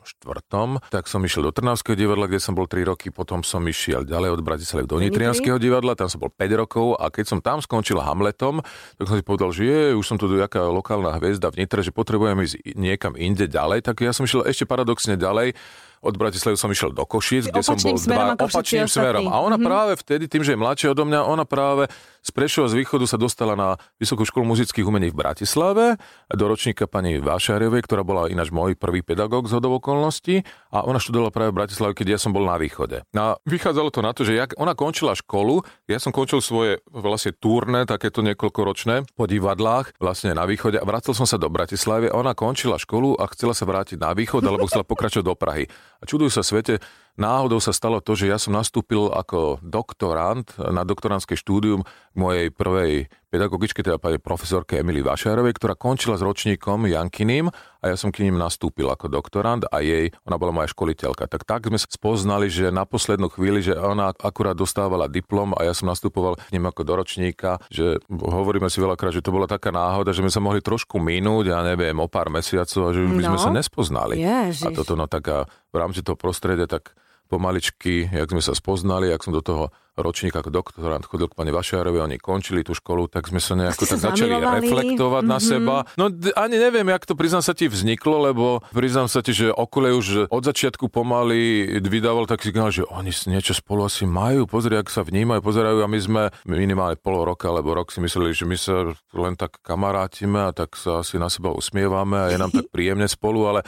tak 0.92 1.04
som 1.08 1.24
išiel 1.24 1.48
do 1.48 1.52
Trnavského 1.56 1.96
divadla, 1.96 2.28
kde 2.28 2.40
som 2.44 2.52
bol 2.52 2.68
3 2.68 2.84
roky, 2.84 3.08
potom 3.08 3.40
som 3.40 3.64
išiel 3.64 4.04
ďalej 4.04 4.36
od 4.36 4.40
Bratislavy 4.44 4.84
do 4.84 5.00
Nitrianského 5.00 5.56
divadla, 5.56 5.96
tam 5.96 6.12
som 6.12 6.20
bol 6.20 6.28
5 6.28 6.60
rokov 6.60 7.00
a 7.00 7.08
keď 7.08 7.24
som 7.32 7.38
tam 7.40 7.64
skončil 7.64 7.96
Hamletom, 7.96 8.60
tak 9.00 9.08
som 9.08 9.16
si 9.16 9.24
povedal, 9.24 9.56
že 9.56 9.62
je, 9.64 9.80
už 9.96 10.04
som 10.04 10.20
tu 10.20 10.28
jaká 10.36 10.68
lokálna 10.68 11.16
hviezda 11.16 11.48
v 11.48 11.64
Nitre, 11.64 11.80
že 11.80 11.96
potrebujem 11.96 12.44
ísť 12.44 12.76
niekam 12.76 13.16
inde 13.16 13.48
ďalej, 13.48 13.88
tak 13.88 14.04
ja 14.04 14.12
som 14.12 14.28
išiel 14.28 14.44
ešte 14.44 14.68
paradoxne 14.68 15.16
ďalej 15.16 15.56
od 16.00 16.14
Bratislavy 16.17 16.56
som 16.56 16.73
išiel 16.73 16.97
do 16.97 17.05
Košic, 17.05 17.52
kde 17.52 17.61
som 17.61 17.76
bol 17.76 18.00
dva, 18.00 18.32
opačným 18.32 18.88
smerom. 18.88 19.29
A 19.29 19.37
ona 19.44 19.61
mm-hmm. 19.61 19.69
práve 19.69 19.93
vtedy, 20.00 20.25
tým, 20.32 20.41
že 20.41 20.56
je 20.56 20.58
mladšia 20.58 20.97
odo 20.97 21.05
mňa, 21.05 21.20
ona 21.29 21.44
práve 21.44 21.93
z 22.20 22.31
Prešova 22.37 22.69
z 22.69 22.84
východu 22.84 23.08
sa 23.08 23.17
dostala 23.17 23.56
na 23.56 23.81
Vysokú 23.97 24.28
školu 24.28 24.52
muzických 24.52 24.85
umení 24.85 25.09
v 25.09 25.25
Bratislave 25.25 25.97
do 26.28 26.44
ročníka 26.44 26.85
pani 26.85 27.16
Vášariovej, 27.16 27.80
ktorá 27.88 28.04
bola 28.04 28.28
ináč 28.28 28.52
môj 28.52 28.76
prvý 28.76 29.00
pedagóg 29.00 29.49
z 29.49 29.56
hodov 29.56 29.80
okolností 29.80 30.44
a 30.68 30.85
ona 30.85 31.00
študovala 31.00 31.33
práve 31.33 31.56
v 31.56 31.64
Bratislave, 31.64 31.97
keď 31.97 32.16
ja 32.16 32.18
som 32.21 32.37
bol 32.37 32.44
na 32.44 32.61
východe. 32.61 33.09
A 33.16 33.40
vychádzalo 33.49 33.88
to 33.88 34.00
na 34.04 34.12
to, 34.12 34.28
že 34.28 34.37
jak 34.37 34.52
ona 34.61 34.76
končila 34.76 35.16
školu, 35.16 35.64
ja 35.88 35.97
som 35.97 36.12
končil 36.12 36.44
svoje 36.44 36.85
vlastne 36.92 37.33
turné, 37.33 37.88
takéto 37.88 38.21
niekoľkoročné 38.21 39.16
po 39.16 39.25
divadlách 39.25 39.97
vlastne 39.97 40.37
na 40.37 40.44
východe 40.44 40.76
a 40.76 40.85
vracel 40.85 41.16
som 41.16 41.25
sa 41.25 41.40
do 41.40 41.49
Bratislavy 41.49 42.12
a 42.12 42.21
ona 42.21 42.37
končila 42.37 42.76
školu 42.76 43.16
a 43.16 43.25
chcela 43.33 43.56
sa 43.56 43.64
vrátiť 43.64 43.97
na 43.97 44.12
východ 44.12 44.44
alebo 44.44 44.68
chcela 44.68 44.85
pokračovať 44.85 45.25
do 45.25 45.33
Prahy. 45.33 45.73
A 46.00 46.04
čudujú 46.04 46.28
sa 46.28 46.44
svete, 46.44 46.85
náhodou 47.20 47.60
sa 47.60 47.76
stalo 47.76 48.00
to, 48.00 48.16
že 48.16 48.32
ja 48.32 48.40
som 48.40 48.56
nastúpil 48.56 49.12
ako 49.12 49.60
doktorant 49.60 50.48
na 50.56 50.82
doktorantské 50.88 51.36
štúdium 51.36 51.84
mojej 52.16 52.50
prvej 52.50 53.12
pedagogičke, 53.30 53.86
teda 53.86 54.02
pani 54.02 54.18
profesorke 54.18 54.82
Emily 54.82 55.06
Vašárovej, 55.06 55.54
ktorá 55.54 55.78
končila 55.78 56.18
s 56.18 56.26
ročníkom 56.26 56.90
Jankiným 56.90 57.46
a 57.80 57.84
ja 57.86 57.94
som 57.94 58.10
k 58.10 58.26
ním 58.26 58.34
nastúpil 58.34 58.90
ako 58.90 59.06
doktorant 59.06 59.62
a 59.70 59.78
jej, 59.78 60.10
ona 60.26 60.34
bola 60.34 60.50
moja 60.50 60.66
školiteľka. 60.74 61.30
Tak 61.30 61.46
tak 61.46 61.70
sme 61.70 61.78
spoznali, 61.78 62.50
že 62.50 62.74
na 62.74 62.82
poslednú 62.82 63.30
chvíli, 63.30 63.62
že 63.62 63.78
ona 63.78 64.10
akurát 64.18 64.58
dostávala 64.58 65.06
diplom 65.06 65.54
a 65.54 65.62
ja 65.62 65.72
som 65.72 65.86
nastupoval 65.86 66.42
k 66.42 66.58
ním 66.58 66.66
ako 66.66 66.82
do 66.82 66.94
ročníka, 66.98 67.62
že 67.70 68.02
hovoríme 68.10 68.66
si 68.66 68.82
veľakrát, 68.82 69.14
že 69.14 69.22
to 69.22 69.30
bola 69.30 69.46
taká 69.46 69.70
náhoda, 69.70 70.10
že 70.10 70.26
sme 70.26 70.34
sa 70.34 70.42
mohli 70.42 70.58
trošku 70.58 70.98
minúť, 70.98 71.54
ja 71.54 71.62
neviem, 71.62 71.94
o 72.02 72.10
pár 72.10 72.34
mesiacov 72.34 72.90
a 72.90 72.90
že 72.90 73.06
by 73.06 73.22
no. 73.22 73.28
sme 73.30 73.38
sa 73.38 73.50
nespoznali. 73.54 74.18
Ježiš. 74.18 74.66
A 74.66 74.74
toto 74.74 74.98
no 74.98 75.06
tak 75.06 75.22
a 75.30 75.46
v 75.70 75.76
rámci 75.78 76.02
toho 76.02 76.18
prostredia 76.18 76.66
tak 76.66 76.98
pomaličky, 77.30 78.10
jak 78.10 78.26
sme 78.26 78.42
sa 78.42 78.58
spoznali, 78.58 79.06
jak 79.06 79.22
som 79.22 79.30
do 79.30 79.38
toho 79.38 79.70
ročník 80.04 80.37
ako 80.37 80.52
doktorant 80.52 81.04
chodil 81.09 81.33
k 81.33 81.35
pani 81.35 81.50
Vašiarovi, 81.50 81.97
oni 81.97 82.16
končili 82.21 82.61
tú 82.61 82.76
školu, 82.76 83.09
tak 83.09 83.33
sme 83.33 83.40
sa 83.40 83.57
nejako 83.57 83.88
tak 83.88 83.99
začali 84.04 84.37
reflektovať 84.37 85.23
mm-hmm. 85.25 85.33
na 85.33 85.38
mhm. 85.40 85.45
seba. 85.45 85.76
No 85.97 86.04
ani 86.37 86.57
neviem, 86.61 86.85
jak 86.92 87.09
to 87.09 87.16
priznám 87.16 87.40
sa 87.40 87.57
ti 87.57 87.73
vzniklo, 87.73 88.28
lebo 88.28 88.61
priznám 88.76 89.09
sa 89.09 89.25
ti, 89.25 89.33
že 89.33 89.49
okolie 89.49 89.97
už 89.97 90.28
od 90.28 90.42
začiatku 90.45 90.92
pomaly 90.92 91.66
vydával 91.80 92.28
taký 92.28 92.50
signál, 92.50 92.75
že 92.75 92.83
oni 92.90 93.14
niečo 93.30 93.54
spolu 93.54 93.87
asi 93.87 94.04
majú, 94.11 94.50
pozri, 94.50 94.75
ak 94.75 94.90
sa 94.90 95.07
vnímajú, 95.07 95.38
pozerajú 95.38 95.87
a 95.87 95.88
my 95.88 96.00
sme 96.02 96.23
minimálne 96.50 96.99
pol 96.99 97.23
roka 97.23 97.47
alebo 97.47 97.78
rok 97.78 97.95
si 97.95 98.02
mysleli, 98.02 98.35
že 98.35 98.42
my 98.42 98.57
sa 98.59 98.90
len 99.14 99.38
tak 99.38 99.62
kamarátime 99.62 100.50
a 100.50 100.50
tak 100.50 100.75
sa 100.75 101.07
asi 101.07 101.14
na 101.14 101.30
seba 101.30 101.54
usmievame 101.54 102.19
a 102.19 102.26
je 102.35 102.38
nám 102.42 102.50
tak 102.50 102.66
príjemne 102.75 103.07
spolu, 103.07 103.47
ale 103.47 103.61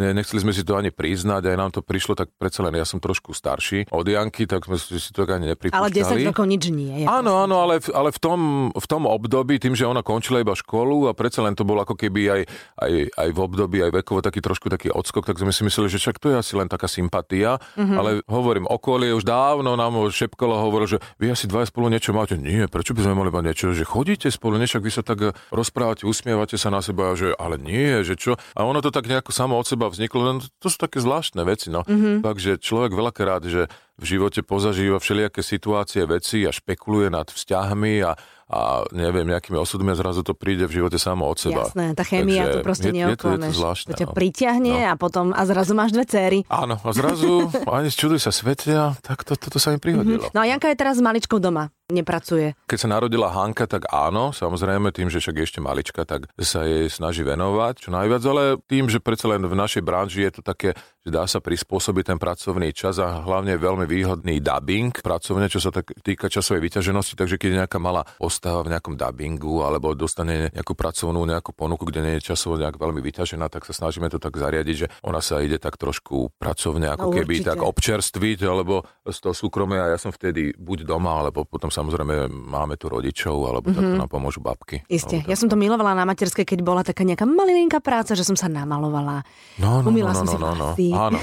nechceli 0.00 0.40
sme 0.40 0.52
si 0.56 0.64
to 0.64 0.80
ani 0.80 0.88
priznať, 0.88 1.52
aj 1.52 1.56
nám 1.60 1.70
to 1.76 1.84
prišlo 1.84 2.16
tak 2.16 2.32
predsa 2.40 2.64
len, 2.64 2.80
ja 2.80 2.88
som 2.88 2.96
trošku 2.96 3.36
starší 3.36 3.92
od 3.92 4.08
Janky, 4.08 4.48
tak 4.48 4.64
sme 4.64 4.80
si 4.80 5.12
to 5.12 5.28
ani 5.28 5.52
nepripúšťali. 5.52 5.79
Ale 5.80 5.88
10 5.90 6.28
rokov 6.28 6.44
nič 6.44 6.68
nie. 6.68 7.08
Áno, 7.08 7.40
áno, 7.40 7.64
ale, 7.64 7.80
ale 7.90 8.12
v, 8.12 8.18
tom, 8.20 8.40
v 8.70 8.86
tom 8.86 9.08
období, 9.08 9.56
tým, 9.56 9.72
že 9.72 9.88
ona 9.88 10.04
končila 10.04 10.44
iba 10.44 10.52
školu 10.52 11.08
a 11.08 11.16
predsa 11.16 11.40
len 11.40 11.56
to 11.56 11.64
bolo 11.64 11.82
ako 11.82 11.96
keby 11.96 12.20
aj, 12.28 12.40
aj, 12.76 12.92
aj 13.16 13.28
v 13.32 13.38
období, 13.40 13.78
aj 13.80 13.92
vekovo 14.04 14.20
taký 14.20 14.44
trošku 14.44 14.68
taký 14.68 14.92
odskok, 14.92 15.24
tak 15.24 15.40
sme 15.40 15.50
si 15.50 15.64
mysleli, 15.64 15.88
že 15.88 15.98
však 15.98 16.20
to 16.20 16.32
je 16.32 16.36
asi 16.36 16.52
len 16.54 16.68
taká 16.68 16.86
sympatia, 16.86 17.56
mm-hmm. 17.74 17.96
ale 17.96 18.10
hovorím, 18.28 18.68
okolie 18.68 19.16
už 19.16 19.24
dávno 19.24 19.74
nám 19.74 19.96
šepkalo 20.12 20.60
hovoril, 20.60 20.86
že 20.86 20.98
vy 21.16 21.32
asi 21.32 21.48
dva 21.48 21.64
spolu 21.64 21.88
niečo 21.88 22.12
máte. 22.12 22.36
Nie, 22.36 22.68
prečo 22.68 22.92
by 22.92 23.06
sme 23.06 23.14
mali 23.16 23.30
mať 23.32 23.44
niečo, 23.46 23.66
že 23.72 23.88
chodíte 23.88 24.28
spolu, 24.28 24.60
niečo, 24.60 24.82
vy 24.82 24.92
sa 24.92 25.00
tak 25.00 25.32
rozprávate, 25.54 26.04
usmievate 26.04 26.60
sa 26.60 26.68
na 26.68 26.84
seba, 26.84 27.16
že 27.16 27.32
ale 27.38 27.56
nie, 27.56 28.02
že 28.04 28.18
čo. 28.18 28.36
A 28.58 28.66
ono 28.66 28.84
to 28.84 28.92
tak 28.92 29.08
nejako 29.08 29.32
samo 29.32 29.56
od 29.56 29.66
seba 29.66 29.88
vzniklo, 29.88 30.20
no, 30.20 30.32
to 30.60 30.66
sú 30.68 30.76
také 30.76 30.98
zvláštne 31.00 31.42
veci, 31.46 31.72
no. 31.72 31.86
Mm-hmm. 31.86 32.26
Takže 32.26 32.50
človek 32.60 32.92
veľakrát, 32.92 33.42
že 33.46 33.70
v 34.00 34.04
živote 34.16 34.40
pozažíva 34.40 34.96
všelijaké 34.96 35.44
situácie, 35.44 36.08
veci 36.08 36.48
a 36.48 36.50
špekuluje 36.50 37.12
nad 37.12 37.28
vzťahmi 37.28 38.00
a, 38.00 38.16
a 38.48 38.60
neviem, 38.96 39.28
nejakými 39.28 39.60
osudmi 39.60 39.92
a 39.92 39.96
zrazu 40.00 40.24
to 40.24 40.32
príde 40.32 40.64
v 40.64 40.80
živote 40.80 40.96
samo 40.96 41.28
od 41.28 41.36
seba. 41.36 41.68
Jasné, 41.68 41.92
tá 41.92 42.00
chémia 42.00 42.48
Takže 42.48 42.56
to 42.56 42.64
proste 42.64 42.88
je, 42.88 42.96
neoklameš. 42.96 43.20
Je 43.20 43.20
to, 43.20 43.44
je 43.44 43.52
to 43.52 43.60
zvláštne, 43.60 43.90
to 43.92 44.00
ťa 44.00 44.08
no. 44.08 44.14
pritiahne 44.16 44.74
no. 44.80 44.88
a 44.88 44.94
potom 44.96 45.24
a 45.36 45.42
zrazu 45.44 45.72
máš 45.76 45.92
dve 45.92 46.04
céry. 46.08 46.38
Áno, 46.48 46.80
a 46.80 46.90
zrazu 46.96 47.52
ani 47.76 47.92
čuduj 47.92 48.24
sa 48.24 48.32
svetia, 48.32 48.96
tak 49.04 49.22
to, 49.28 49.36
toto 49.36 49.54
to 49.54 49.58
sa 49.60 49.76
mi 49.76 49.78
prihodilo. 49.78 50.24
Mm-hmm. 50.24 50.34
No 50.34 50.40
a 50.40 50.48
Janka 50.48 50.72
je 50.72 50.76
teraz 50.80 50.96
s 50.96 51.02
maličkou 51.04 51.36
doma 51.36 51.68
nepracuje. 51.92 52.54
Keď 52.66 52.78
sa 52.78 52.88
narodila 52.88 53.30
Hanka, 53.30 53.66
tak 53.66 53.90
áno, 53.90 54.30
samozrejme, 54.30 54.90
tým, 54.90 55.10
že 55.10 55.20
však 55.20 55.36
je 55.36 55.44
ešte 55.46 55.60
malička, 55.62 56.02
tak 56.06 56.30
sa 56.40 56.64
jej 56.64 56.88
snaží 56.88 57.22
venovať 57.22 57.86
čo 57.86 57.90
najviac, 57.92 58.22
ale 58.26 58.42
tým, 58.66 58.88
že 58.88 59.02
predsa 59.02 59.30
len 59.30 59.44
v 59.44 59.54
našej 59.54 59.82
branži 59.84 60.26
je 60.26 60.32
to 60.38 60.42
také, 60.42 60.74
že 61.00 61.10
dá 61.10 61.24
sa 61.24 61.40
prispôsobiť 61.40 62.14
ten 62.14 62.18
pracovný 62.20 62.70
čas 62.76 63.00
a 63.00 63.24
hlavne 63.24 63.56
veľmi 63.56 63.88
výhodný 63.88 64.38
dubbing 64.40 64.92
pracovne, 65.00 65.48
čo 65.48 65.58
sa 65.58 65.72
tak 65.72 65.96
týka 66.04 66.28
časovej 66.28 66.60
vyťaženosti, 66.60 67.16
takže 67.16 67.40
keď 67.40 67.48
je 67.48 67.60
nejaká 67.64 67.78
malá 67.80 68.04
postava 68.20 68.60
v 68.60 68.76
nejakom 68.76 68.94
dubbingu 69.00 69.64
alebo 69.64 69.96
dostane 69.96 70.52
nejakú 70.52 70.76
pracovnú 70.76 71.24
nejakú 71.24 71.56
ponuku, 71.56 71.88
kde 71.88 72.00
nie 72.04 72.14
je 72.20 72.32
časovo 72.32 72.60
nejak 72.60 72.76
veľmi 72.76 73.00
vyťažená, 73.00 73.48
tak 73.48 73.64
sa 73.64 73.72
snažíme 73.72 74.12
to 74.12 74.20
tak 74.20 74.36
zariadiť, 74.36 74.76
že 74.76 74.86
ona 75.00 75.24
sa 75.24 75.40
ide 75.40 75.56
tak 75.56 75.80
trošku 75.80 76.36
pracovne 76.36 76.92
ako 76.92 77.10
no, 77.10 77.14
keby 77.16 77.34
určite. 77.40 77.48
tak 77.48 77.60
občerstviť, 77.64 78.38
alebo 78.44 78.84
z 79.08 79.18
toho 79.18 79.34
súkromia 79.34 79.88
ja 79.88 79.98
som 79.98 80.12
vtedy 80.12 80.52
buď 80.54 80.84
doma, 80.84 81.24
alebo 81.24 81.48
potom 81.48 81.72
sa 81.72 81.79
samozrejme 81.80 82.28
máme 82.28 82.76
tu 82.76 82.92
rodičov, 82.92 83.36
alebo 83.48 83.72
mm-hmm. 83.72 83.80
takto 83.80 83.94
nám 83.96 84.10
pomôžu 84.12 84.44
babky. 84.44 84.84
Isté. 84.92 85.24
Ja 85.24 85.34
som 85.34 85.48
to 85.48 85.56
milovala 85.56 85.96
na 85.96 86.04
materskej, 86.04 86.44
keď 86.44 86.60
bola 86.60 86.84
taká 86.84 87.08
nejaká 87.08 87.24
malilinká 87.24 87.80
práca, 87.80 88.12
že 88.12 88.20
som 88.20 88.36
sa 88.36 88.52
namalovala. 88.52 89.24
No, 89.56 89.80
no, 89.80 89.88
Umila 89.88 90.12
no, 90.12 90.20
no, 90.20 90.20
som 90.20 90.26
no, 90.28 90.32
si 90.32 90.38
no, 90.38 90.50
no. 90.52 90.68
Áno. 91.08 91.18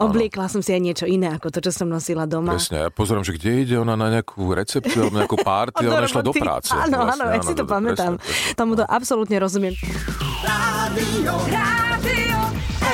Obliekla 0.00 0.48
som 0.48 0.64
si 0.64 0.72
aj 0.72 0.80
niečo 0.80 1.04
iné 1.04 1.36
ako 1.36 1.52
to, 1.52 1.60
čo 1.60 1.84
som 1.84 1.92
nosila 1.92 2.24
doma. 2.24 2.56
Presne. 2.56 2.88
Ja 2.88 2.90
pozorím, 2.90 3.22
že 3.22 3.36
kde 3.36 3.68
ide 3.68 3.76
ona 3.76 3.94
na 3.94 4.08
nejakú 4.08 4.56
recepciu 4.56 5.06
alebo 5.06 5.20
nejakú 5.20 5.36
párty 5.44 5.84
ona 5.84 6.08
išla 6.08 6.24
do 6.24 6.32
práce. 6.32 6.72
Áno, 6.72 7.04
áno, 7.04 7.24
ja 7.28 7.42
si 7.44 7.52
to 7.52 7.68
pamätám. 7.68 8.16
Tomu 8.56 8.80
to 8.80 8.88
absolútne 8.88 9.36
rozumiem. 9.36 9.76
Rádio, 10.40 11.36
Rádio 11.52 12.40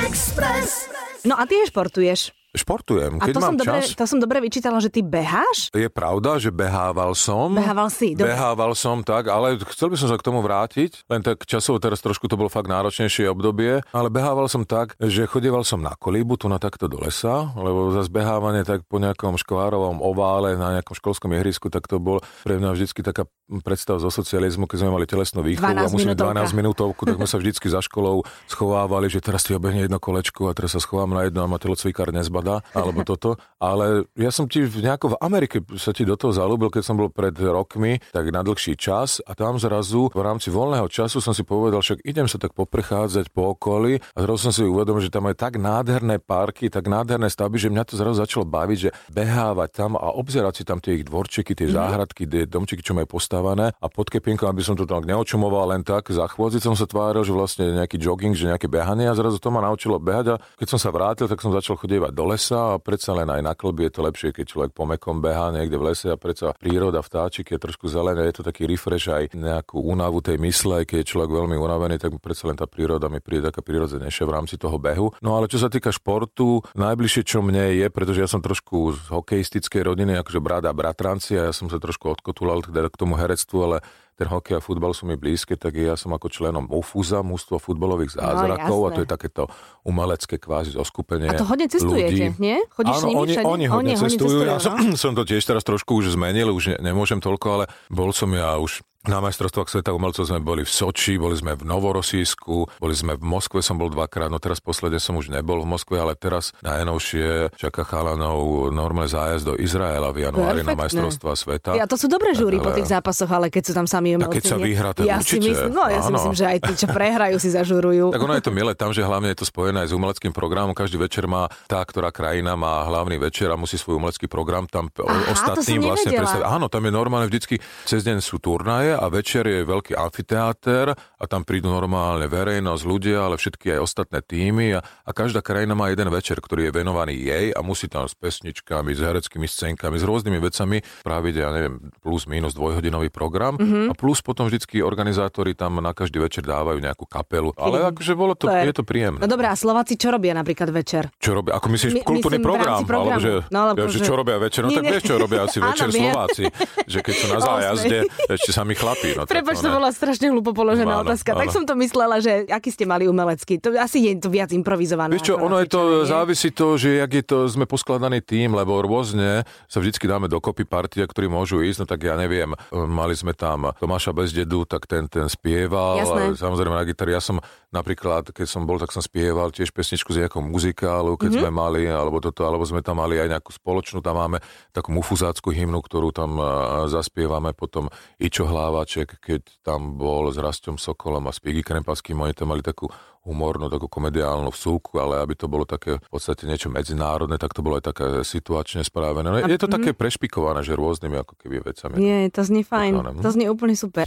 Express. 0.02 0.90
No 1.26 1.34
a 1.38 1.46
ty 1.46 1.58
športuješ. 1.66 2.30
Športujem, 2.56 3.20
keď 3.20 3.32
a 3.32 3.36
to 3.36 3.40
mám 3.44 3.52
som 3.52 3.56
dobre, 3.60 3.78
čas. 3.84 3.92
To 3.94 4.04
som 4.08 4.18
dobre 4.18 4.40
vyčítala, 4.40 4.80
že 4.80 4.88
ty 4.88 5.04
beháš? 5.04 5.68
Je 5.76 5.92
pravda, 5.92 6.40
že 6.40 6.48
behával 6.48 7.12
som. 7.12 7.52
Behával 7.52 7.92
si, 7.92 8.16
dobre. 8.16 8.32
Behával 8.32 8.72
som, 8.72 9.04
tak, 9.04 9.28
ale 9.28 9.60
chcel 9.76 9.92
by 9.92 9.96
som 10.00 10.08
sa 10.08 10.16
k 10.16 10.24
tomu 10.24 10.40
vrátiť. 10.40 11.04
Len 11.12 11.20
tak 11.20 11.44
časovo 11.44 11.76
teraz 11.76 12.00
trošku 12.00 12.26
to 12.26 12.40
bolo 12.40 12.48
fakt 12.48 12.72
náročnejšie 12.72 13.28
obdobie, 13.28 13.84
ale 13.92 14.08
behával 14.08 14.48
som 14.48 14.64
tak, 14.64 14.96
že 14.96 15.28
chodieval 15.28 15.68
som 15.68 15.84
na 15.84 15.92
kolíbu 15.92 16.40
tu 16.40 16.48
na 16.48 16.56
takto 16.56 16.88
do 16.88 16.96
lesa, 16.96 17.52
lebo 17.60 17.92
zase 17.92 18.08
behávanie 18.08 18.64
tak 18.64 18.88
po 18.88 18.96
nejakom 18.96 19.36
škvárovom 19.36 20.00
ovále 20.00 20.56
na 20.56 20.80
nejakom 20.80 20.96
školskom 20.96 21.36
ihrisku, 21.36 21.68
tak 21.68 21.84
to 21.84 22.00
bol 22.00 22.24
pre 22.40 22.56
mňa 22.56 22.72
vždycky 22.72 23.04
taká 23.04 23.28
predstava 23.62 24.02
zo 24.02 24.10
socializmu, 24.10 24.64
keď 24.66 24.78
sme 24.82 24.90
mali 24.96 25.06
telesnú 25.06 25.44
výchovu 25.44 25.76
a 25.76 25.92
musíme 25.92 26.18
12 26.18 26.56
minútovku, 26.56 27.04
tak 27.06 27.20
sme 27.20 27.28
sa 27.28 27.36
vždycky 27.38 27.68
za 27.68 27.84
školou 27.84 28.24
schovávali, 28.50 29.06
že 29.06 29.22
teraz 29.22 29.46
ti 29.46 29.54
obehne 29.54 29.86
jedno 29.86 30.00
kolečko 30.02 30.50
a 30.50 30.56
teraz 30.56 30.74
sa 30.74 30.80
schovám 30.82 31.14
na 31.14 31.28
jedno 31.28 31.44
a 31.44 31.50
ma 31.50 31.60
telocvikár 31.60 32.10
nezbadá 32.10 32.45
rada, 32.46 32.62
alebo 32.70 33.02
toto. 33.02 33.34
Ale 33.58 34.06
ja 34.14 34.30
som 34.30 34.46
ti 34.46 34.62
nejako 34.62 35.16
v 35.16 35.20
Amerike 35.24 35.58
sa 35.74 35.90
ti 35.90 36.06
do 36.06 36.14
toho 36.14 36.30
zalúbil, 36.30 36.70
keď 36.70 36.82
som 36.86 36.94
bol 36.94 37.10
pred 37.10 37.34
rokmi, 37.34 37.98
tak 38.14 38.30
na 38.30 38.46
dlhší 38.46 38.78
čas 38.78 39.18
a 39.26 39.34
tam 39.34 39.58
zrazu 39.58 40.12
v 40.14 40.22
rámci 40.22 40.54
voľného 40.54 40.86
času 40.86 41.18
som 41.18 41.34
si 41.34 41.42
povedal, 41.42 41.82
však 41.82 42.06
idem 42.06 42.30
sa 42.30 42.38
tak 42.38 42.54
poprechádzať 42.54 43.34
po 43.34 43.56
okolí 43.56 43.98
a 43.98 44.18
zrazu 44.22 44.38
som 44.50 44.52
si 44.54 44.62
uvedomil, 44.62 45.02
že 45.02 45.10
tam 45.10 45.26
je 45.26 45.34
tak 45.34 45.58
nádherné 45.58 46.22
parky, 46.22 46.70
tak 46.70 46.86
nádherné 46.86 47.26
stavby, 47.26 47.58
že 47.58 47.72
mňa 47.72 47.84
to 47.88 47.94
zrazu 47.98 48.22
začalo 48.22 48.44
baviť, 48.46 48.78
že 48.78 48.90
behávať 49.10 49.68
tam 49.72 49.90
a 49.98 50.14
obzerať 50.14 50.62
si 50.62 50.64
tam 50.68 50.78
tie 50.78 51.00
ich 51.00 51.04
dvorčeky, 51.08 51.56
tie 51.56 51.66
mm-hmm. 51.66 51.80
záhradky, 51.80 52.22
tie 52.28 52.44
domčeky, 52.44 52.84
čo 52.84 52.92
majú 52.92 53.18
postavené 53.18 53.72
a 53.72 53.86
pod 53.88 54.12
kepienkom, 54.12 54.46
aby 54.46 54.62
som 54.62 54.76
to 54.76 54.84
tak 54.84 55.08
neočumoval 55.08 55.72
len 55.72 55.82
tak, 55.82 56.12
za 56.12 56.28
chôdzi 56.28 56.60
som 56.60 56.76
sa 56.76 56.84
tváril, 56.84 57.24
že 57.24 57.32
vlastne 57.32 57.72
nejaký 57.72 57.96
jogging, 57.96 58.36
že 58.36 58.52
nejaké 58.52 58.68
behanie 58.68 59.08
a 59.08 59.16
zrazu 59.16 59.40
to 59.40 59.48
ma 59.48 59.64
naučilo 59.64 59.96
behať 59.96 60.36
a 60.36 60.40
keď 60.60 60.68
som 60.76 60.78
sa 60.78 60.92
vrátil, 60.92 61.24
tak 61.26 61.40
som 61.40 61.56
začal 61.56 61.80
chodievať 61.80 62.12
do 62.12 62.25
lesa 62.26 62.74
a 62.74 62.82
predsa 62.82 63.14
len 63.14 63.30
aj 63.30 63.42
na 63.42 63.54
klby 63.54 63.88
je 63.88 63.92
to 63.94 64.00
lepšie, 64.02 64.28
keď 64.34 64.44
človek 64.44 64.70
po 64.74 64.84
mekom 64.84 65.22
behá 65.22 65.54
niekde 65.54 65.78
v 65.78 65.94
lese 65.94 66.10
a 66.10 66.18
predsa 66.18 66.52
príroda, 66.58 67.00
vtáčik 67.00 67.54
je 67.54 67.58
trošku 67.62 67.86
zelené, 67.86 68.26
je 68.28 68.42
to 68.42 68.46
taký 68.46 68.66
refresh 68.66 69.06
aj 69.06 69.32
nejakú 69.32 69.78
únavu 69.78 70.18
tej 70.20 70.36
mysle, 70.42 70.82
keď 70.82 71.06
je 71.06 71.10
človek 71.14 71.30
veľmi 71.30 71.56
unavený, 71.56 71.96
tak 72.02 72.18
predsa 72.18 72.50
len 72.50 72.58
tá 72.58 72.66
príroda 72.66 73.06
mi 73.06 73.22
príde 73.22 73.48
taká 73.48 73.62
prirodzenejšia 73.62 74.24
v 74.26 74.34
rámci 74.34 74.54
toho 74.58 74.76
behu. 74.76 75.14
No 75.22 75.38
ale 75.38 75.46
čo 75.46 75.62
sa 75.62 75.70
týka 75.70 75.94
športu, 75.94 76.66
najbližšie 76.74 77.22
čo 77.22 77.40
mne 77.40 77.78
je, 77.78 77.86
pretože 77.88 78.22
ja 78.22 78.28
som 78.28 78.42
trošku 78.42 78.98
z 78.98 79.00
hokejistickej 79.14 79.86
rodiny, 79.86 80.18
akože 80.20 80.42
brat 80.42 80.66
a 80.66 80.74
bratranci 80.74 81.38
a 81.38 81.50
ja 81.50 81.52
som 81.54 81.70
sa 81.70 81.78
trošku 81.78 82.10
odkotulal 82.10 82.66
teda 82.66 82.90
k 82.90 82.98
tomu 82.98 83.14
herectvu, 83.14 83.58
ale 83.62 83.78
ten 84.16 84.32
hokej 84.32 84.56
a 84.56 84.60
futbal 84.64 84.96
sú 84.96 85.04
mi 85.04 85.20
blízke, 85.20 85.60
tak 85.60 85.76
ja 85.76 85.92
som 85.92 86.08
ako 86.16 86.32
členom 86.32 86.72
UFUZA, 86.72 87.20
mústvo 87.20 87.60
futbalových 87.60 88.16
no, 88.16 88.24
zázrakov 88.24 88.78
no, 88.80 88.86
a 88.88 88.88
to 88.96 89.00
je 89.04 89.08
takéto 89.08 89.42
umelecké 89.84 90.40
kvázi 90.40 90.72
zoskupenie 90.72 91.28
A 91.28 91.36
to 91.36 91.44
hodne 91.44 91.68
cestujete, 91.68 92.32
ľudí. 92.32 92.40
nie? 92.40 92.56
Chodíš 92.72 92.96
Áno, 92.96 93.00
s 93.00 93.04
nimi 93.04 93.20
oni, 93.20 93.34
oni 93.44 93.66
hodne 93.68 93.92
oni, 93.92 94.00
cestujú. 94.00 94.40
Oni 94.40 94.48
cestujú, 94.48 94.48
ja 94.48 94.56
som, 94.56 94.72
no? 94.72 94.96
som 95.04 95.12
to 95.12 95.22
tiež 95.28 95.44
teraz 95.44 95.62
trošku 95.68 96.00
už 96.00 96.16
zmenil, 96.16 96.48
už 96.56 96.72
ne, 96.72 96.76
nemôžem 96.80 97.20
toľko, 97.20 97.46
ale 97.52 97.64
bol 97.92 98.08
som 98.16 98.32
ja 98.32 98.56
už 98.56 98.80
na 99.06 99.22
majstrovstvách 99.22 99.70
sveta 99.70 99.90
umelcov 99.94 100.26
sme 100.26 100.42
boli 100.42 100.66
v 100.66 100.70
Soči, 100.70 101.16
boli 101.16 101.38
sme 101.38 101.54
v 101.54 101.62
Novorosísku, 101.62 102.78
boli 102.78 102.94
sme 102.94 103.14
v 103.14 103.24
Moskve, 103.24 103.62
som 103.62 103.78
bol 103.78 103.88
dvakrát, 103.88 104.28
no 104.28 104.42
teraz 104.42 104.58
posledne 104.58 104.98
som 104.98 105.14
už 105.14 105.30
nebol 105.30 105.62
v 105.62 105.68
Moskve, 105.70 105.96
ale 105.98 106.18
teraz 106.18 106.50
najnovšie 106.66 107.54
čaká 107.54 107.86
chalanov 107.86 108.68
normálne 108.74 109.10
zájazd 109.10 109.44
do 109.46 109.54
Izraela 109.54 110.10
v 110.10 110.26
januári 110.26 110.66
na 110.66 110.74
majstrovstva 110.74 111.38
sveta. 111.38 111.70
Ja 111.78 111.86
to 111.86 111.94
sú 111.94 112.10
dobré 112.10 112.34
žúry 112.34 112.58
po 112.58 112.74
tých 112.74 112.90
zápasoch, 112.90 113.30
ale 113.30 113.46
keď 113.48 113.62
sú 113.70 113.72
tam 113.78 113.86
sami 113.86 114.18
umelci. 114.18 114.26
A 114.26 114.36
keď 114.42 114.44
sa 114.44 114.58
vyhrá, 114.58 114.90
tak 114.90 115.04
ja 115.06 115.22
určite. 115.22 115.46
Si 115.46 115.50
myslím, 115.54 115.72
no 115.72 115.86
ja 115.86 116.00
si 116.02 116.10
myslím, 116.10 116.34
že 116.34 116.44
aj 116.50 116.58
tí, 116.66 116.72
čo 116.74 116.86
prehrajú, 116.90 117.36
si 117.38 117.50
zažurujú. 117.54 118.10
tak 118.14 118.22
ono 118.22 118.34
je 118.34 118.44
to 118.44 118.52
milé 118.52 118.72
tam, 118.74 118.90
že 118.90 119.06
hlavne 119.06 119.30
je 119.30 119.38
to 119.38 119.46
spojené 119.46 119.86
aj 119.86 119.88
s 119.90 119.94
umeleckým 119.94 120.34
programom. 120.34 120.74
Každý 120.74 120.98
večer 120.98 121.30
má 121.30 121.46
tá, 121.70 121.78
ktorá 121.86 122.10
krajina 122.10 122.58
má 122.58 122.82
hlavný 122.90 123.22
večer 123.22 123.52
a 123.54 123.56
musí 123.56 123.78
svoj 123.78 124.02
umelecký 124.02 124.26
program 124.26 124.66
tam 124.66 124.90
Aha, 124.90 125.30
ostatným 125.30 125.86
vlastne 125.86 126.10
predstaviť. 126.16 126.44
Áno, 126.44 126.66
tam 126.66 126.82
je 126.82 126.92
normálne 126.92 127.30
vždycky 127.30 127.62
cez 127.86 128.02
deň 128.02 128.18
sú 128.18 128.42
turnaje 128.42 128.95
a 128.96 129.06
večer 129.12 129.44
je 129.44 129.62
veľký 129.62 129.92
amfiteáter 129.92 130.96
a 130.96 131.24
tam 131.28 131.44
prídu 131.44 131.68
normálne 131.68 132.24
verejnosť, 132.26 132.82
ľudia, 132.82 133.28
ale 133.28 133.36
všetky 133.36 133.76
aj 133.76 133.80
ostatné 133.84 134.24
týmy 134.24 134.76
a, 134.76 134.80
a 134.80 135.10
každá 135.12 135.44
krajina 135.44 135.76
má 135.76 135.92
jeden 135.92 136.08
večer, 136.08 136.40
ktorý 136.40 136.68
je 136.68 136.72
venovaný 136.72 137.14
jej 137.20 137.52
a 137.52 137.60
musí 137.60 137.86
tam 137.92 138.08
s 138.08 138.16
pesničkami, 138.16 138.96
s 138.96 139.00
hereckými 139.04 139.44
scénkami, 139.44 140.00
s 140.00 140.04
rôznymi 140.08 140.38
vecami 140.40 140.80
práve, 141.04 141.36
ja 141.36 141.52
neviem, 141.52 141.92
plus 142.00 142.24
minus 142.24 142.56
dvojhodinový 142.56 143.12
program 143.12 143.60
mm-hmm. 143.60 143.92
a 143.92 143.94
plus 143.94 144.24
potom 144.24 144.48
vždycky 144.48 144.80
organizátori 144.80 145.52
tam 145.52 145.78
na 145.84 145.92
každý 145.92 146.18
večer 146.18 146.40
dávajú 146.42 146.80
nejakú 146.80 147.04
kapelu. 147.04 147.52
Ale 147.60 147.92
akože 147.92 148.12
bolo 148.16 148.32
to, 148.32 148.48
je 148.48 148.72
to 148.72 148.82
príjemné. 148.82 149.20
No 149.20 149.28
dobré, 149.28 149.52
a 149.52 149.56
Slováci 149.56 150.00
čo 150.00 150.08
robia 150.08 150.32
napríklad 150.32 150.72
večer? 150.72 151.12
Čo 151.20 151.44
robia? 151.44 151.60
Ako 151.60 151.68
myslíš 151.68 151.92
My, 151.92 152.02
kultúrny 152.02 152.40
program? 152.40 152.80
Alebo 152.80 153.20
že, 153.20 153.34
no, 153.52 153.58
alebo 153.70 153.84
ja, 153.84 153.92
že, 153.92 154.00
čo 154.00 154.14
robia 154.16 154.40
večer? 154.40 154.64
No 154.64 154.72
nie, 154.72 154.78
tak 154.80 154.84
vieš, 154.88 155.02
čo 155.04 155.14
robia 155.20 155.40
asi 155.44 155.58
večer 155.68 155.88
Slováci. 155.92 156.44
Že 156.86 156.98
keď 157.04 157.14
sú 157.14 157.26
na 157.28 157.40
zájazde, 157.48 157.98
ešte 158.32 158.50
sa 158.54 158.62
Michal 158.64 158.85
chlapí. 158.86 159.08
No, 159.18 159.22
Prepač, 159.26 159.56
to 159.58 159.70
bola 159.74 159.90
strašne 159.90 160.30
hlúpo 160.30 160.54
položená 160.54 161.02
áno, 161.02 161.04
otázka. 161.10 161.34
Áno. 161.34 161.40
Tak 161.42 161.48
som 161.50 161.64
to 161.66 161.74
myslela, 161.74 162.22
že 162.22 162.46
aký 162.46 162.70
ste 162.70 162.86
mali 162.86 163.10
umelecký. 163.10 163.58
To 163.58 163.74
asi 163.74 164.06
je 164.06 164.22
to 164.22 164.30
viac 164.30 164.54
improvizované. 164.54 165.18
Vieš 165.18 165.34
čo, 165.34 165.36
ono 165.42 165.58
je 165.58 165.68
to, 165.68 165.80
nie? 165.82 166.06
závisí 166.06 166.48
to, 166.54 166.78
že 166.78 167.02
jak 167.02 167.10
je 167.10 167.24
to, 167.26 167.38
sme 167.50 167.66
poskladaný 167.66 168.22
tým, 168.22 168.54
lebo 168.54 168.78
rôzne 168.78 169.42
sa 169.66 169.78
vždycky 169.82 170.06
dáme 170.06 170.30
dokopy 170.30 170.62
partia, 170.62 171.02
ktorí 171.02 171.26
môžu 171.26 171.66
ísť, 171.66 171.82
no 171.82 171.86
tak 171.90 172.06
ja 172.06 172.14
neviem, 172.14 172.54
mali 172.70 173.14
sme 173.18 173.34
tam 173.34 173.74
Tomáša 173.76 174.14
Bezdedu, 174.14 174.62
tak 174.68 174.86
ten, 174.86 175.10
ten 175.10 175.26
spieval, 175.26 175.98
Jasné. 175.98 176.22
samozrejme 176.38 176.76
na 176.76 176.86
gitare. 176.86 177.16
Ja 177.16 177.22
som 177.22 177.42
napríklad, 177.76 178.32
keď 178.32 178.48
som 178.48 178.64
bol, 178.64 178.80
tak 178.80 178.88
som 178.96 179.04
spieval 179.04 179.52
tiež 179.52 179.76
pesničku 179.76 180.16
z 180.16 180.24
nejakého 180.24 180.40
muzikálu, 180.40 181.20
keď 181.20 181.36
mm-hmm. 181.36 181.44
sme 181.44 181.50
mali, 181.52 181.82
alebo 181.84 182.24
toto, 182.24 182.48
alebo 182.48 182.64
sme 182.64 182.80
tam 182.80 183.04
mali 183.04 183.20
aj 183.20 183.36
nejakú 183.36 183.52
spoločnú, 183.52 184.00
tam 184.00 184.16
máme 184.16 184.40
takú 184.72 184.96
mufuzácku 184.96 185.52
hymnu, 185.52 185.84
ktorú 185.84 186.16
tam 186.16 186.40
zaspievame, 186.88 187.52
potom 187.52 187.92
Ičo 188.16 188.48
Hlávaček, 188.48 189.20
keď 189.20 189.44
tam 189.60 190.00
bol 190.00 190.32
s 190.32 190.40
Rastom 190.40 190.80
Sokolom 190.80 191.28
a 191.28 191.32
Spigy 191.36 191.60
Krempaským, 191.60 192.16
oni 192.16 192.32
tam 192.32 192.56
mali 192.56 192.64
takú 192.64 192.88
humornú, 193.26 193.66
takú 193.66 193.90
komediálnu 193.90 194.54
vsúku, 194.54 195.02
ale 195.02 195.18
aby 195.18 195.34
to 195.34 195.50
bolo 195.50 195.66
také 195.66 195.98
v 195.98 196.10
podstate 196.10 196.46
niečo 196.46 196.70
medzinárodné, 196.70 197.36
tak 197.42 197.50
to 197.50 197.60
bolo 197.60 197.82
aj 197.82 197.90
také 197.90 198.06
situačne 198.22 198.86
spravené. 198.86 199.26
No, 199.26 199.42
je 199.42 199.58
to 199.58 199.66
také 199.66 199.90
mhm. 199.90 199.98
prešpikované, 199.98 200.62
že 200.62 200.78
rôznymi 200.78 201.16
ako 201.26 201.34
keby 201.42 201.66
vecami. 201.66 201.94
Nie, 201.98 202.30
to 202.30 202.46
znie 202.46 202.62
fajn. 202.62 203.18
To 203.18 203.28
znie 203.34 203.50
úplne 203.50 203.74
super. 203.74 204.06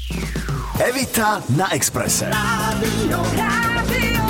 Evita 0.79 1.43
na 1.59 1.67
Exprese. 1.75 2.31
Rádio, 2.31 3.19
Rádio 3.35 4.23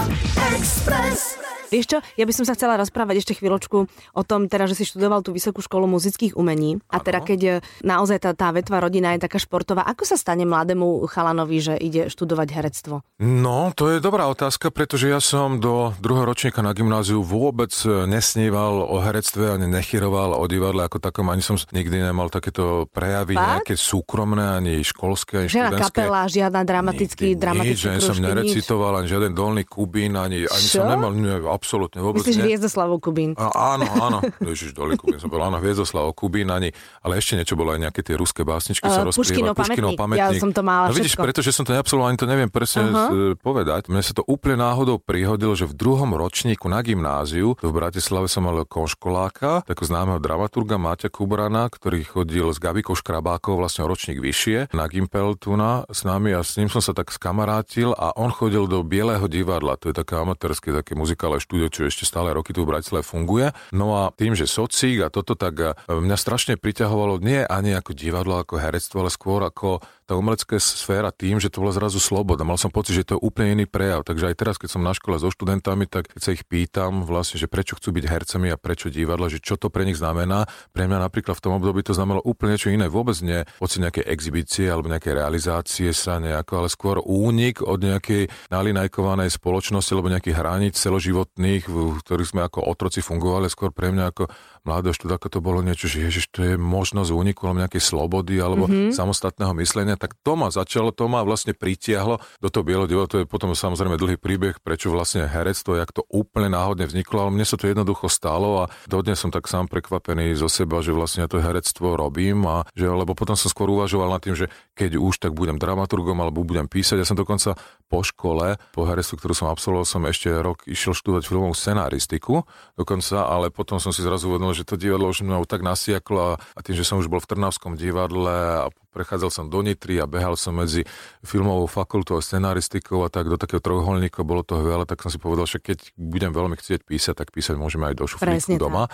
Express. 0.57 1.48
Vieš 1.69 1.85
čo, 1.85 1.97
ja 2.17 2.25
by 2.25 2.33
som 2.33 2.45
sa 2.49 2.57
chcela 2.57 2.75
rozprávať 2.81 3.21
ešte 3.21 3.33
chvíľočku 3.37 3.77
o 3.89 4.23
tom, 4.25 4.49
teda, 4.49 4.65
že 4.65 4.75
si 4.75 4.83
študoval 4.89 5.21
tú 5.21 5.31
Vysokú 5.31 5.61
školu 5.61 5.85
muzických 5.85 6.33
umení. 6.33 6.81
A 6.89 6.97
teda 6.97 7.21
keď 7.21 7.39
e, 7.39 7.51
naozaj 7.85 8.25
tá, 8.25 8.33
tá 8.33 8.49
vetva 8.49 8.81
rodina 8.81 9.13
je 9.13 9.23
taká 9.23 9.37
športová, 9.37 9.85
ako 9.85 10.03
sa 10.09 10.17
stane 10.17 10.43
mladému 10.43 11.05
chalanovi, 11.05 11.57
že 11.61 11.73
ide 11.77 12.09
študovať 12.09 12.47
herectvo? 12.49 13.05
No, 13.21 13.69
to 13.77 13.93
je 13.93 14.01
dobrá 14.01 14.25
otázka, 14.27 14.73
pretože 14.73 15.07
ja 15.07 15.21
som 15.21 15.61
do 15.61 15.93
druhého 16.01 16.25
ročníka 16.25 16.65
na 16.65 16.73
gymnáziu 16.73 17.21
vôbec 17.21 17.71
e, 17.85 18.09
nesníval 18.09 18.81
o 18.89 18.97
herectve, 18.97 19.53
ani 19.53 19.69
nechyroval 19.69 20.33
o 20.33 20.43
divadle 20.49 20.89
ako 20.89 20.97
takom, 20.97 21.29
ani 21.29 21.45
som 21.45 21.55
nikdy 21.69 22.01
nemal 22.01 22.33
takéto 22.33 22.89
prejavy 22.89 23.37
Fakt? 23.37 23.45
nejaké 23.45 23.75
súkromné, 23.77 24.57
ani 24.57 24.73
školské, 24.81 25.45
ani 25.45 25.49
Žiadna 25.53 25.77
kapela, 25.77 26.25
žiadna 26.25 26.61
dramatický, 26.65 27.37
nikdy, 27.37 27.41
dramatický 27.41 27.87
nič, 27.93 28.03
som 28.03 28.17
nerecitoval, 28.17 29.03
ani 29.03 29.07
žiaden 29.07 29.31
dolný 29.37 29.63
kubín, 29.69 30.17
ani, 30.17 30.49
ani 30.49 30.65
som 30.65 30.89
nemal, 30.89 31.13
nie, 31.13 31.37
absolútne 31.59 31.99
vôbec 31.99 32.23
Myslíš 32.23 32.39
Hviezdoslavov 32.39 33.03
Kubín? 33.03 33.35
A, 33.35 33.75
áno, 33.75 33.85
áno. 33.99 34.17
Ježiš, 34.55 34.71
doli 34.71 34.95
Kubín 34.95 35.19
som 35.19 35.27
bol, 35.27 35.43
áno, 35.43 35.59
Hviezdoslavov 35.59 36.15
Kubín, 36.15 36.47
ani, 36.47 36.71
ale 37.03 37.19
ešte 37.19 37.35
niečo 37.35 37.59
bolo 37.59 37.75
aj 37.75 37.83
nejaké 37.83 37.99
tie 37.99 38.15
ruské 38.15 38.47
básničky 38.47 38.87
uh, 38.87 38.95
sa 38.95 39.03
rozprávali. 39.03 39.51
Puškinov 39.59 39.99
pamätník. 39.99 40.19
Ja 40.23 40.31
som 40.39 40.55
to 40.55 40.63
mala 40.63 40.87
no, 40.87 40.95
vidíš, 40.95 41.19
pretože 41.19 41.51
som 41.51 41.67
to 41.67 41.75
neabsolvoval, 41.75 42.15
ani 42.15 42.19
to 42.19 42.27
neviem 42.31 42.47
presne 42.47 42.87
uh-huh. 42.87 43.35
povedať. 43.35 43.91
Mne 43.91 43.99
sa 43.99 44.15
to 44.15 44.23
úplne 44.23 44.63
náhodou 44.63 44.95
prihodilo, 45.03 45.51
že 45.53 45.67
v 45.67 45.75
druhom 45.75 46.15
ročníku 46.15 46.71
na 46.71 46.79
gymnáziu 46.79 47.59
v 47.59 47.71
Bratislave 47.75 48.31
som 48.31 48.47
mal 48.47 48.63
konškoláka, 48.63 49.67
takého 49.67 49.87
známeho 49.91 50.19
dramaturga 50.23 50.79
Máťa 50.79 51.11
Kubrana, 51.11 51.67
ktorý 51.67 52.07
chodil 52.07 52.47
s 52.47 52.61
Gabikou 52.61 52.95
Škrabákou 52.95 53.59
vlastne 53.59 53.83
ročník 53.83 54.23
vyššie 54.23 54.71
na 54.71 54.85
Gimpel 54.85 55.35
tu 55.35 55.57
na, 55.57 55.83
s 55.89 56.05
nami 56.05 56.31
a 56.31 56.45
s 56.45 56.55
ním 56.55 56.69
som 56.69 56.79
sa 56.79 56.93
tak 56.93 57.09
skamarátil 57.09 57.91
a 57.97 58.13
on 58.15 58.29
chodil 58.29 58.69
do 58.69 58.85
Bieleho 58.85 59.25
divadla, 59.25 59.75
to 59.75 59.89
je 59.89 59.95
také 59.97 60.19
amatérske, 60.21 60.69
také 60.71 60.93
muzikále 60.93 61.41
štúdio, 61.49 61.73
čo 61.73 61.89
ešte 61.89 62.05
stále 62.05 62.29
roky 62.29 62.53
tu 62.53 62.61
v 62.61 62.77
Bratislave 62.77 63.01
funguje. 63.01 63.49
No 63.73 63.97
a 63.97 64.13
tým, 64.13 64.37
že 64.37 64.45
socík 64.45 65.01
a 65.01 65.09
toto, 65.09 65.33
tak 65.33 65.57
e, 65.57 65.73
mňa 65.89 66.13
strašne 66.13 66.61
priťahovalo 66.61 67.17
nie 67.25 67.41
ani 67.41 67.73
ako 67.73 67.97
divadlo, 67.97 68.37
ako 68.37 68.61
herectvo, 68.61 69.01
ale 69.01 69.09
skôr 69.09 69.41
ako 69.41 69.81
tá 70.09 70.17
umelecká 70.17 70.57
sféra 70.57 71.13
tým, 71.13 71.37
že 71.37 71.53
to 71.53 71.61
bola 71.61 71.69
zrazu 71.69 72.01
sloboda. 72.01 72.41
Mal 72.41 72.57
som 72.57 72.73
pocit, 72.73 72.97
že 72.97 73.05
to 73.05 73.13
je 73.13 73.21
úplne 73.21 73.61
iný 73.61 73.69
prejav. 73.69 74.01
Takže 74.01 74.33
aj 74.33 74.35
teraz, 74.41 74.55
keď 74.57 74.69
som 74.73 74.81
na 74.81 74.97
škole 74.97 75.21
so 75.21 75.29
študentami, 75.29 75.85
tak 75.85 76.09
keď 76.09 76.21
sa 76.25 76.33
ich 76.33 76.49
pýtam 76.49 77.05
vlastne, 77.05 77.37
že 77.37 77.45
prečo 77.45 77.77
chcú 77.77 77.93
byť 77.93 78.09
hercami 78.09 78.49
a 78.49 78.57
prečo 78.57 78.89
divadla, 78.89 79.29
že 79.29 79.37
čo 79.37 79.53
to 79.61 79.69
pre 79.69 79.85
nich 79.85 80.01
znamená. 80.01 80.49
Pre 80.73 80.89
mňa 80.89 81.05
napríklad 81.05 81.37
v 81.37 81.43
tom 81.45 81.61
období 81.61 81.85
to 81.85 81.93
znamenalo 81.93 82.25
úplne 82.25 82.57
niečo 82.57 82.73
iné. 82.73 82.89
Vôbec 82.89 83.21
nie 83.21 83.45
pocit 83.61 83.85
nejakej 83.85 84.09
exibície 84.09 84.65
alebo 84.65 84.89
nejakej 84.89 85.13
realizácie 85.13 85.93
sa 85.93 86.17
nejako, 86.17 86.65
ale 86.65 86.73
skôr 86.73 86.97
únik 87.05 87.61
od 87.61 87.77
nejakej 87.77 88.33
nalinajkovanej 88.49 89.29
spoločnosti 89.29 89.93
alebo 89.93 90.09
nejakých 90.09 90.41
hraníc 90.41 90.73
celoživotných, 90.81 91.69
v 91.69 92.01
ktorých 92.01 92.31
sme 92.33 92.41
ako 92.49 92.65
otroci 92.65 93.05
fungovali, 93.05 93.45
skôr 93.45 93.69
pre 93.69 93.93
mňa 93.93 94.05
ako 94.09 94.25
mladého 94.65 94.95
študáka 94.95 95.29
to 95.29 95.39
bolo 95.39 95.61
niečo, 95.61 95.85
že 95.85 96.01
ježiš, 96.01 96.33
to 96.33 96.41
je 96.43 96.53
možnosť 96.57 97.13
úniku 97.13 97.45
alebo 97.45 97.61
nejakej 97.63 97.83
slobody 97.83 98.41
alebo 98.41 98.65
mm-hmm. 98.65 98.91
samostatného 98.95 99.53
myslenia 99.61 99.99
tak 99.99 100.15
to 100.23 100.39
ma 100.39 100.47
začalo, 100.47 100.95
to 100.95 101.05
ma 101.11 101.21
vlastne 101.27 101.51
pritiahlo 101.51 102.23
do 102.39 102.47
toho 102.47 102.63
bieleho 102.63 102.87
divadla. 102.87 103.11
To 103.11 103.19
je 103.21 103.27
potom 103.27 103.51
samozrejme 103.51 103.99
dlhý 103.99 104.15
príbeh, 104.15 104.63
prečo 104.63 104.89
vlastne 104.89 105.27
herectvo, 105.27 105.75
jak 105.75 105.91
to 105.91 106.07
úplne 106.07 106.55
náhodne 106.55 106.87
vzniklo, 106.87 107.27
ale 107.27 107.35
mne 107.35 107.45
sa 107.45 107.59
to 107.59 107.67
jednoducho 107.67 108.07
stalo 108.07 108.65
a 108.65 108.71
dodnes 108.87 109.19
som 109.19 109.29
tak 109.29 109.45
sám 109.51 109.67
prekvapený 109.67 110.33
zo 110.39 110.47
seba, 110.47 110.79
že 110.79 110.95
vlastne 110.95 111.27
ja 111.27 111.29
to 111.29 111.43
herectvo 111.43 111.99
robím 111.99 112.47
a 112.47 112.63
že, 112.73 112.87
lebo 112.87 113.11
potom 113.11 113.35
som 113.35 113.51
skôr 113.51 113.67
uvažoval 113.67 114.07
nad 114.07 114.23
tým, 114.23 114.39
že 114.39 114.47
keď 114.79 114.95
už, 114.95 115.19
tak 115.19 115.35
budem 115.35 115.59
dramaturgom 115.59 116.15
alebo 116.15 116.47
budem 116.47 116.71
písať. 116.71 117.03
Ja 117.03 117.07
som 117.07 117.19
dokonca 117.19 117.59
po 117.91 117.99
škole, 118.01 118.55
po 118.71 118.87
herectvu, 118.87 119.19
ktorú 119.19 119.33
som 119.35 119.47
absolvoval, 119.51 119.83
som 119.83 120.07
ešte 120.07 120.31
rok 120.31 120.63
išiel 120.63 120.95
študovať 120.95 121.23
filmovú 121.27 121.51
scenaristiku 121.51 122.47
dokonca, 122.79 123.27
ale 123.27 123.51
potom 123.51 123.81
som 123.81 123.91
si 123.91 123.99
zrazu 124.05 124.31
uvedomil, 124.31 124.48
že 124.53 124.67
to 124.67 124.75
divadlo 124.79 125.09
už 125.09 125.25
mňa 125.25 125.45
tak 125.45 125.61
nasiaklo 125.65 126.37
a 126.37 126.59
tým, 126.61 126.75
že 126.75 126.87
som 126.87 127.01
už 127.01 127.07
bol 127.07 127.21
v 127.21 127.29
Trnavskom 127.29 127.75
divadle 127.79 128.65
a 128.65 128.67
prechádzal 128.89 129.29
som 129.29 129.45
do 129.47 129.61
Nitry 129.61 130.01
a 130.01 130.09
behal 130.09 130.35
som 130.35 130.57
medzi 130.57 130.83
filmovou 131.21 131.69
fakultou 131.69 132.17
a 132.17 132.21
scenaristikou 132.25 133.05
a 133.05 133.09
tak 133.09 133.29
do 133.29 133.37
takého 133.37 133.61
trojuholníka, 133.61 134.25
bolo 134.25 134.41
toho 134.41 134.65
veľa, 134.65 134.89
tak 134.89 135.05
som 135.05 135.13
si 135.13 135.21
povedal, 135.21 135.45
že 135.45 135.61
keď 135.61 135.93
budem 135.95 136.33
veľmi 136.33 136.57
chcieť 136.57 136.83
písať, 136.83 137.15
tak 137.15 137.29
písať 137.29 137.55
môžeme 137.55 137.89
aj 137.89 137.95
do 137.95 138.05
šuflíku 138.09 138.57
doma. 138.57 138.89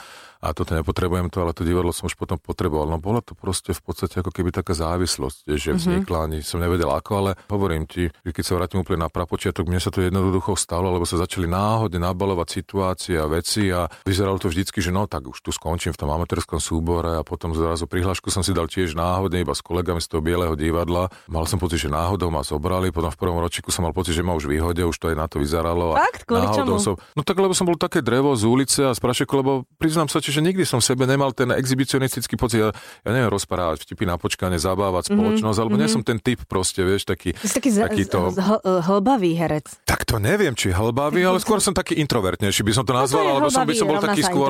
A 0.46 0.54
toto 0.54 0.78
nepotrebujem 0.78 1.34
to, 1.34 1.42
ale 1.42 1.58
to 1.58 1.66
divadlo 1.66 1.90
som 1.90 2.06
už 2.06 2.14
potom 2.14 2.38
potreboval. 2.38 2.86
No 2.86 3.02
bola 3.02 3.26
to 3.26 3.34
proste 3.34 3.74
v 3.74 3.82
podstate 3.82 4.22
ako 4.22 4.30
keby 4.30 4.54
taká 4.54 4.78
závislosť, 4.78 5.58
že 5.58 5.74
mhm. 5.74 5.78
vznikla, 5.82 6.18
mm-hmm. 6.22 6.36
ani 6.38 6.46
som 6.46 6.62
nevedel 6.62 6.92
ako, 6.94 7.12
ale 7.18 7.32
hovorím 7.50 7.90
ti, 7.90 8.14
že 8.22 8.32
keď 8.32 8.44
sa 8.46 8.54
vrátim 8.60 8.86
úplne 8.86 9.08
na 9.08 9.10
prapočiatok, 9.10 9.66
mne 9.66 9.82
sa 9.82 9.90
to 9.90 10.06
jednoducho 10.06 10.54
stalo, 10.54 10.94
lebo 10.94 11.08
sa 11.10 11.18
začali 11.18 11.50
náhodne 11.50 11.98
nabalovať 11.98 12.48
situácie 12.62 13.18
a 13.18 13.26
veci 13.26 13.74
a 13.74 13.90
vyzeralo 14.06 14.38
to 14.38 14.54
vždycky, 14.54 14.84
že 14.84 14.94
no 14.94 15.10
tak 15.10 15.26
už 15.26 15.42
tu 15.42 15.50
skončím 15.50 15.96
v 15.96 16.00
tom 16.06 16.14
amatérskom 16.14 16.62
súbore 16.62 17.18
a 17.18 17.26
potom 17.26 17.56
zrazu 17.58 17.90
prihlášku 17.90 18.30
som 18.30 18.46
si 18.46 18.54
dal 18.54 18.70
tiež 18.70 18.94
náhodne 18.94 19.42
iba 19.42 19.56
s 19.56 19.66
kolegami 19.86 20.02
z 20.02 20.10
toho 20.10 20.22
Bieleho 20.26 20.58
divadla. 20.58 21.14
Mal 21.30 21.46
som 21.46 21.62
pocit, 21.62 21.78
že 21.78 21.94
náhodou 21.94 22.34
ma 22.34 22.42
zobrali, 22.42 22.90
potom 22.90 23.14
v 23.14 23.20
prvom 23.22 23.38
ročíku 23.38 23.70
som 23.70 23.86
mal 23.86 23.94
pocit, 23.94 24.18
že 24.18 24.26
ma 24.26 24.34
už 24.34 24.50
vyhodia, 24.50 24.90
už 24.90 24.98
to 24.98 25.14
aj 25.14 25.16
na 25.22 25.30
to 25.30 25.38
vyzeralo. 25.38 25.94
A 25.94 26.10
Fakt? 26.10 26.26
Kvôli 26.26 26.50
čomu? 26.58 26.82
Som, 26.82 26.98
no 27.14 27.22
tak 27.22 27.38
lebo 27.38 27.54
som 27.54 27.70
bol 27.70 27.78
také 27.78 28.02
drevo 28.02 28.34
z 28.34 28.50
ulice 28.50 28.82
a 28.82 28.92
z 28.98 29.00
prašeku, 29.00 29.30
lebo 29.38 29.52
priznám 29.78 30.10
sa, 30.10 30.18
že 30.18 30.42
nikdy 30.42 30.66
som 30.66 30.82
v 30.82 30.90
sebe 30.90 31.06
nemal 31.06 31.30
ten 31.38 31.54
exhibicionistický 31.54 32.34
pocit, 32.34 32.66
ja, 32.66 32.74
ja 33.06 33.10
neviem 33.14 33.30
rozprávať 33.30 33.86
vtipy 33.86 34.10
na 34.10 34.18
počkanie, 34.18 34.58
zabávať 34.58 35.14
mhm, 35.14 35.22
spoločnosť, 35.22 35.46
mm-hmm. 35.46 35.62
alebo 35.62 35.76
nie 35.78 35.86
mhm. 35.86 35.94
som 35.94 36.02
ten 36.02 36.18
typ 36.18 36.42
proste, 36.50 36.82
vieš, 36.82 37.06
taký... 37.06 37.38
Si 37.38 37.54
taký, 37.54 37.70
taký 37.70 38.04
z, 38.10 38.10
to... 38.10 38.34
z, 38.34 38.42
hl, 38.42 38.58
hlbavý 38.90 39.38
herec. 39.38 39.70
Tak 39.86 40.10
to 40.10 40.18
neviem, 40.18 40.58
či 40.58 40.74
hlbavý, 40.74 41.22
ale 41.22 41.38
skôr 41.38 41.62
som 41.62 41.78
taký 41.78 42.02
introvertnejší, 42.02 42.66
by 42.66 42.74
som 42.74 42.86
to 42.90 42.98
nazval, 42.98 43.22
no 43.22 43.32
alebo 43.38 43.54
som 43.54 43.70
by 43.70 43.76
som 43.78 43.86
bol 43.86 44.02
taký 44.02 44.26
skôr... 44.26 44.50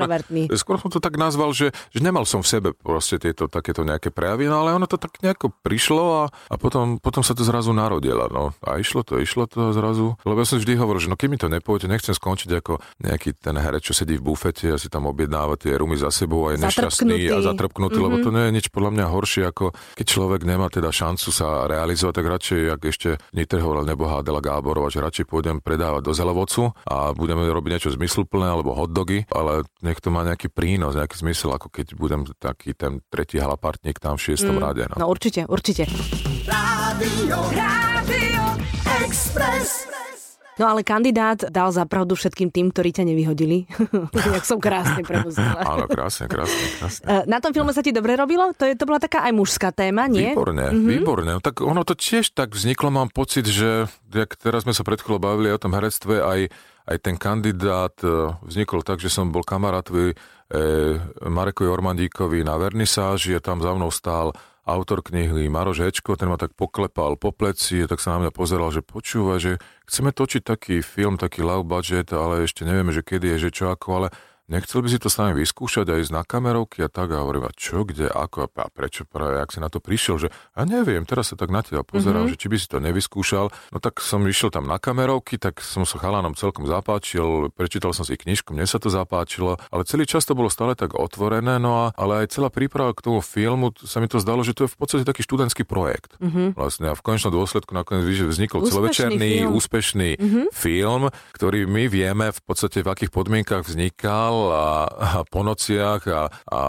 Skôr 0.55 0.79
som 0.79 0.87
to 0.87 1.03
tak 1.03 1.19
nazval, 1.19 1.51
že, 1.51 1.75
že 1.91 1.99
nemal 1.99 2.23
som 2.23 2.39
v 2.39 2.47
sebe 2.47 2.69
proste 2.71 3.19
tieto 3.19 3.49
takéto 3.49 3.81
nejaké 3.81 4.13
prejavy, 4.13 4.45
no 4.45 4.61
ale 4.61 4.77
ono 4.77 4.85
to 4.85 5.01
tak 5.01 5.17
nejako 5.25 5.51
prišlo 5.65 6.03
a, 6.21 6.23
a 6.29 6.55
potom, 6.55 7.01
potom 7.01 7.25
sa 7.25 7.33
to 7.33 7.41
zrazu 7.41 7.73
narodilo. 7.73 8.29
No. 8.29 8.53
A 8.61 8.77
išlo 8.77 9.01
to, 9.01 9.17
išlo 9.17 9.49
to 9.49 9.73
zrazu. 9.73 10.15
Lebo 10.23 10.38
ja 10.41 10.47
som 10.47 10.61
vždy 10.61 10.73
hovoril, 10.77 11.01
že 11.01 11.09
no 11.09 11.17
keď 11.17 11.27
mi 11.27 11.38
to 11.41 11.47
nepôjde, 11.49 11.89
nechcem 11.89 12.13
skončiť 12.13 12.49
ako 12.61 12.79
nejaký 13.01 13.35
ten 13.38 13.57
herec, 13.57 13.81
čo 13.81 13.93
sedí 13.97 14.15
v 14.21 14.31
bufete 14.31 14.69
a 14.71 14.77
si 14.77 14.88
tam 14.88 15.09
objednáva 15.09 15.57
tie 15.57 15.75
rumy 15.75 15.97
za 15.97 16.13
sebou 16.13 16.47
a 16.47 16.53
je 16.53 16.61
nešťastný 16.61 17.33
a 17.33 17.41
zatrpknutý, 17.41 17.97
mm-hmm. 17.97 18.05
lebo 18.05 18.15
to 18.21 18.29
mhm. 18.29 18.35
nie 18.35 18.43
je 18.45 18.55
nič 18.61 18.65
podľa 18.69 18.91
mňa 18.93 19.05
horšie, 19.09 19.43
ako 19.49 19.65
keď 19.97 20.05
človek 20.05 20.41
nemá 20.45 20.67
teda 20.69 20.89
šancu 20.91 21.29
sa 21.33 21.65
realizovať, 21.65 22.13
tak 22.15 22.27
radšej, 22.27 22.59
jak 22.75 22.81
ešte 22.85 23.09
Nitter 23.33 23.59
hovoril 23.61 23.88
nebohá 23.88 24.21
Adela 24.21 24.43
Gáborová, 24.43 24.91
že 24.91 25.03
radšej 25.03 25.25
pôjdem 25.27 25.57
predávať 25.59 26.01
do 26.05 26.13
Zelovocu 26.13 26.75
a 26.85 27.15
budeme 27.15 27.47
robiť 27.47 27.71
niečo 27.75 27.89
zmysluplné 27.95 28.47
alebo 28.47 28.75
hotdogy, 28.75 29.25
ale 29.31 29.65
nech 29.81 29.99
to 29.99 30.11
má 30.11 30.27
nejaký 30.27 30.51
prínos, 30.51 30.95
nejaký 30.95 31.15
zmysel, 31.19 31.55
ako 31.55 31.71
keď 31.71 31.95
budem 31.95 32.21
taký 32.38 32.75
ten 32.75 33.01
tretí 33.07 33.39
halapartník 33.39 33.97
tam 33.97 34.19
v 34.19 34.31
šiestom 34.31 34.57
mm. 34.59 34.61
rade. 34.61 34.83
No. 34.91 34.95
no 35.01 35.05
určite, 35.15 35.47
určite. 35.47 35.84
Rádio, 36.43 37.39
Rádio 37.56 38.43
Express. 38.99 39.88
No 40.56 40.71
ale 40.71 40.88
kandidát 40.88 41.51
dal 41.51 41.67
zapravdu 41.75 42.15
všetkým 42.15 42.47
tým, 42.47 42.71
ktorí 42.71 42.95
ťa 42.95 43.04
nevyhodili. 43.04 43.67
Jak 44.36 44.47
som 44.47 44.60
krásne 44.60 45.04
premuzila. 45.04 45.60
Áno, 45.67 45.84
krásne, 45.88 46.32
krásne, 46.32 46.63
krásne. 46.80 47.04
Eh, 47.04 47.23
na 47.28 47.43
tom 47.43 47.51
filme 47.51 47.75
sa 47.75 47.84
ti 47.84 47.91
dobre 47.91 48.15
robilo? 48.15 48.56
To, 48.56 48.63
je, 48.63 48.75
to 48.75 48.88
bola 48.88 48.99
taká 48.99 49.28
aj 49.28 49.36
mužská 49.36 49.75
téma, 49.75 50.08
nie? 50.08 50.32
Výborne, 50.32 50.71
mm-hmm. 50.71 50.91
výborne. 50.95 51.32
No 51.36 51.41
tak 51.43 51.60
ono 51.60 51.84
to 51.84 51.95
tiež 51.95 52.32
tak 52.32 52.56
vzniklo, 52.56 52.88
mám 52.88 53.12
pocit, 53.12 53.47
že 53.51 53.91
jak 54.15 54.32
teraz 54.39 54.63
sme 54.63 54.71
sa 54.71 54.88
pred 54.88 54.99
chvíľou 55.04 55.19
bavili 55.19 55.51
o 55.51 55.60
tom 55.60 55.75
herectve, 55.75 56.23
aj, 56.23 56.47
aj 56.88 56.97
ten 57.04 57.19
kandidát 57.19 57.95
eh, 57.99 58.32
vznikol 58.47 58.80
tak, 58.80 59.04
že 59.04 59.12
som 59.12 59.28
bol 59.36 59.43
kamarátovi 59.43 60.15
e, 60.49 60.56
Marekovi 61.25 61.69
Ormandíkovi 61.69 62.45
na 62.45 62.56
vernisáži 62.56 63.38
a 63.38 63.43
tam 63.43 63.62
za 63.62 63.73
mnou 63.73 63.89
stál 63.89 64.34
autor 64.65 65.06
knihy 65.06 65.45
Maroš 65.45 65.86
Hečko, 65.86 66.17
ten 66.17 66.25
ma 66.25 66.41
tak 66.41 66.58
poklepal 66.58 67.21
po 67.21 67.30
pleci, 67.30 67.86
tak 67.86 68.01
sa 68.01 68.17
na 68.17 68.25
mňa 68.25 68.32
pozeral, 68.34 68.73
že 68.73 68.82
počúva, 68.82 69.38
že 69.38 69.62
chceme 69.86 70.10
točiť 70.10 70.41
taký 70.41 70.82
film, 70.82 71.21
taký 71.21 71.45
low 71.45 71.62
budget, 71.62 72.10
ale 72.10 72.49
ešte 72.49 72.65
nevieme, 72.65 72.89
že 72.89 73.06
kedy 73.06 73.38
je, 73.38 73.49
že 73.49 73.49
čo 73.54 73.69
ako, 73.69 73.88
ale 73.93 74.08
nechcel 74.47 74.86
by 74.86 74.89
si 74.89 74.99
to 75.01 75.10
s 75.10 75.17
nami 75.17 75.41
vyskúšať 75.41 75.89
aj 75.89 75.99
ísť 76.08 76.13
na 76.13 76.21
kamerovky 76.21 76.86
a 76.86 76.89
tak 76.89 77.13
a 77.13 77.21
hovorím, 77.25 77.49
a 77.49 77.53
čo, 77.53 77.81
kde, 77.81 78.10
ako 78.10 78.45
a 78.53 78.69
prečo 78.69 79.03
práve, 79.10 79.41
ak 79.41 79.49
si 79.49 79.60
na 79.60 79.69
to 79.73 79.81
prišiel, 79.81 80.21
že 80.21 80.27
a 80.53 80.62
neviem, 80.63 81.03
teraz 81.03 81.34
sa 81.34 81.36
tak 81.36 81.49
na 81.49 81.65
teba 81.65 81.81
pozerám, 81.81 82.29
mm-hmm. 82.29 82.38
že 82.38 82.41
či 82.41 82.47
by 82.51 82.58
si 82.62 82.67
to 82.69 82.77
nevyskúšal, 82.77 83.49
no 83.49 83.77
tak 83.81 84.01
som 84.01 84.21
išiel 84.25 84.53
tam 84.53 84.69
na 84.69 84.77
kamerovky, 84.77 85.41
tak 85.41 85.65
som 85.65 85.84
sa 85.84 85.97
chalanom 85.97 86.38
celkom 86.38 86.69
zapáčil, 86.69 87.49
prečítal 87.58 87.91
som 87.97 88.05
si 88.05 88.13
knižku, 88.13 88.53
mne 88.53 88.69
sa 88.69 88.77
to 88.77 88.93
zapáčilo, 88.93 89.58
ale 89.73 89.81
celý 89.89 90.05
čas 90.05 90.29
to 90.29 90.38
bolo 90.38 90.53
stále 90.53 90.77
tak 90.77 90.93
otvorené, 90.93 91.58
no 91.58 91.89
a 91.89 91.97
ale 91.97 92.25
aj 92.25 92.38
celá 92.38 92.53
príprava 92.53 92.93
k 92.93 93.01
tomu 93.01 93.19
filmu 93.25 93.73
sa 93.81 93.97
mi 93.97 94.05
to 94.05 94.21
zdalo, 94.21 94.45
že 94.45 94.53
to 94.53 94.69
je 94.69 94.73
v 94.73 94.77
podstate 94.77 95.03
taký 95.08 95.25
študentský 95.25 95.65
projekt. 95.65 96.17
Mm-hmm. 96.21 96.53
Vlastne 96.53 96.91
a 96.91 96.93
v 96.93 97.01
konečnom 97.01 97.34
dôsledku 97.34 97.73
nakoniec 97.73 98.05
vznikol 98.05 98.62
úspešný 98.62 98.71
celovečerný, 98.71 99.31
film. 99.41 99.53
úspešný 99.58 100.10
mm-hmm. 100.19 100.45
film, 100.53 101.03
ktorý 101.34 101.65
my 101.65 101.84
vieme 101.89 102.29
v 102.29 102.39
podstate 102.45 102.86
v 102.86 102.91
akých 102.91 103.12
podmienkach 103.12 103.63
vznikal 103.65 104.34
a, 104.51 104.87
a 104.87 105.07
po 105.23 105.41
nociach 105.45 106.01
a, 106.09 106.21
a 106.29 106.59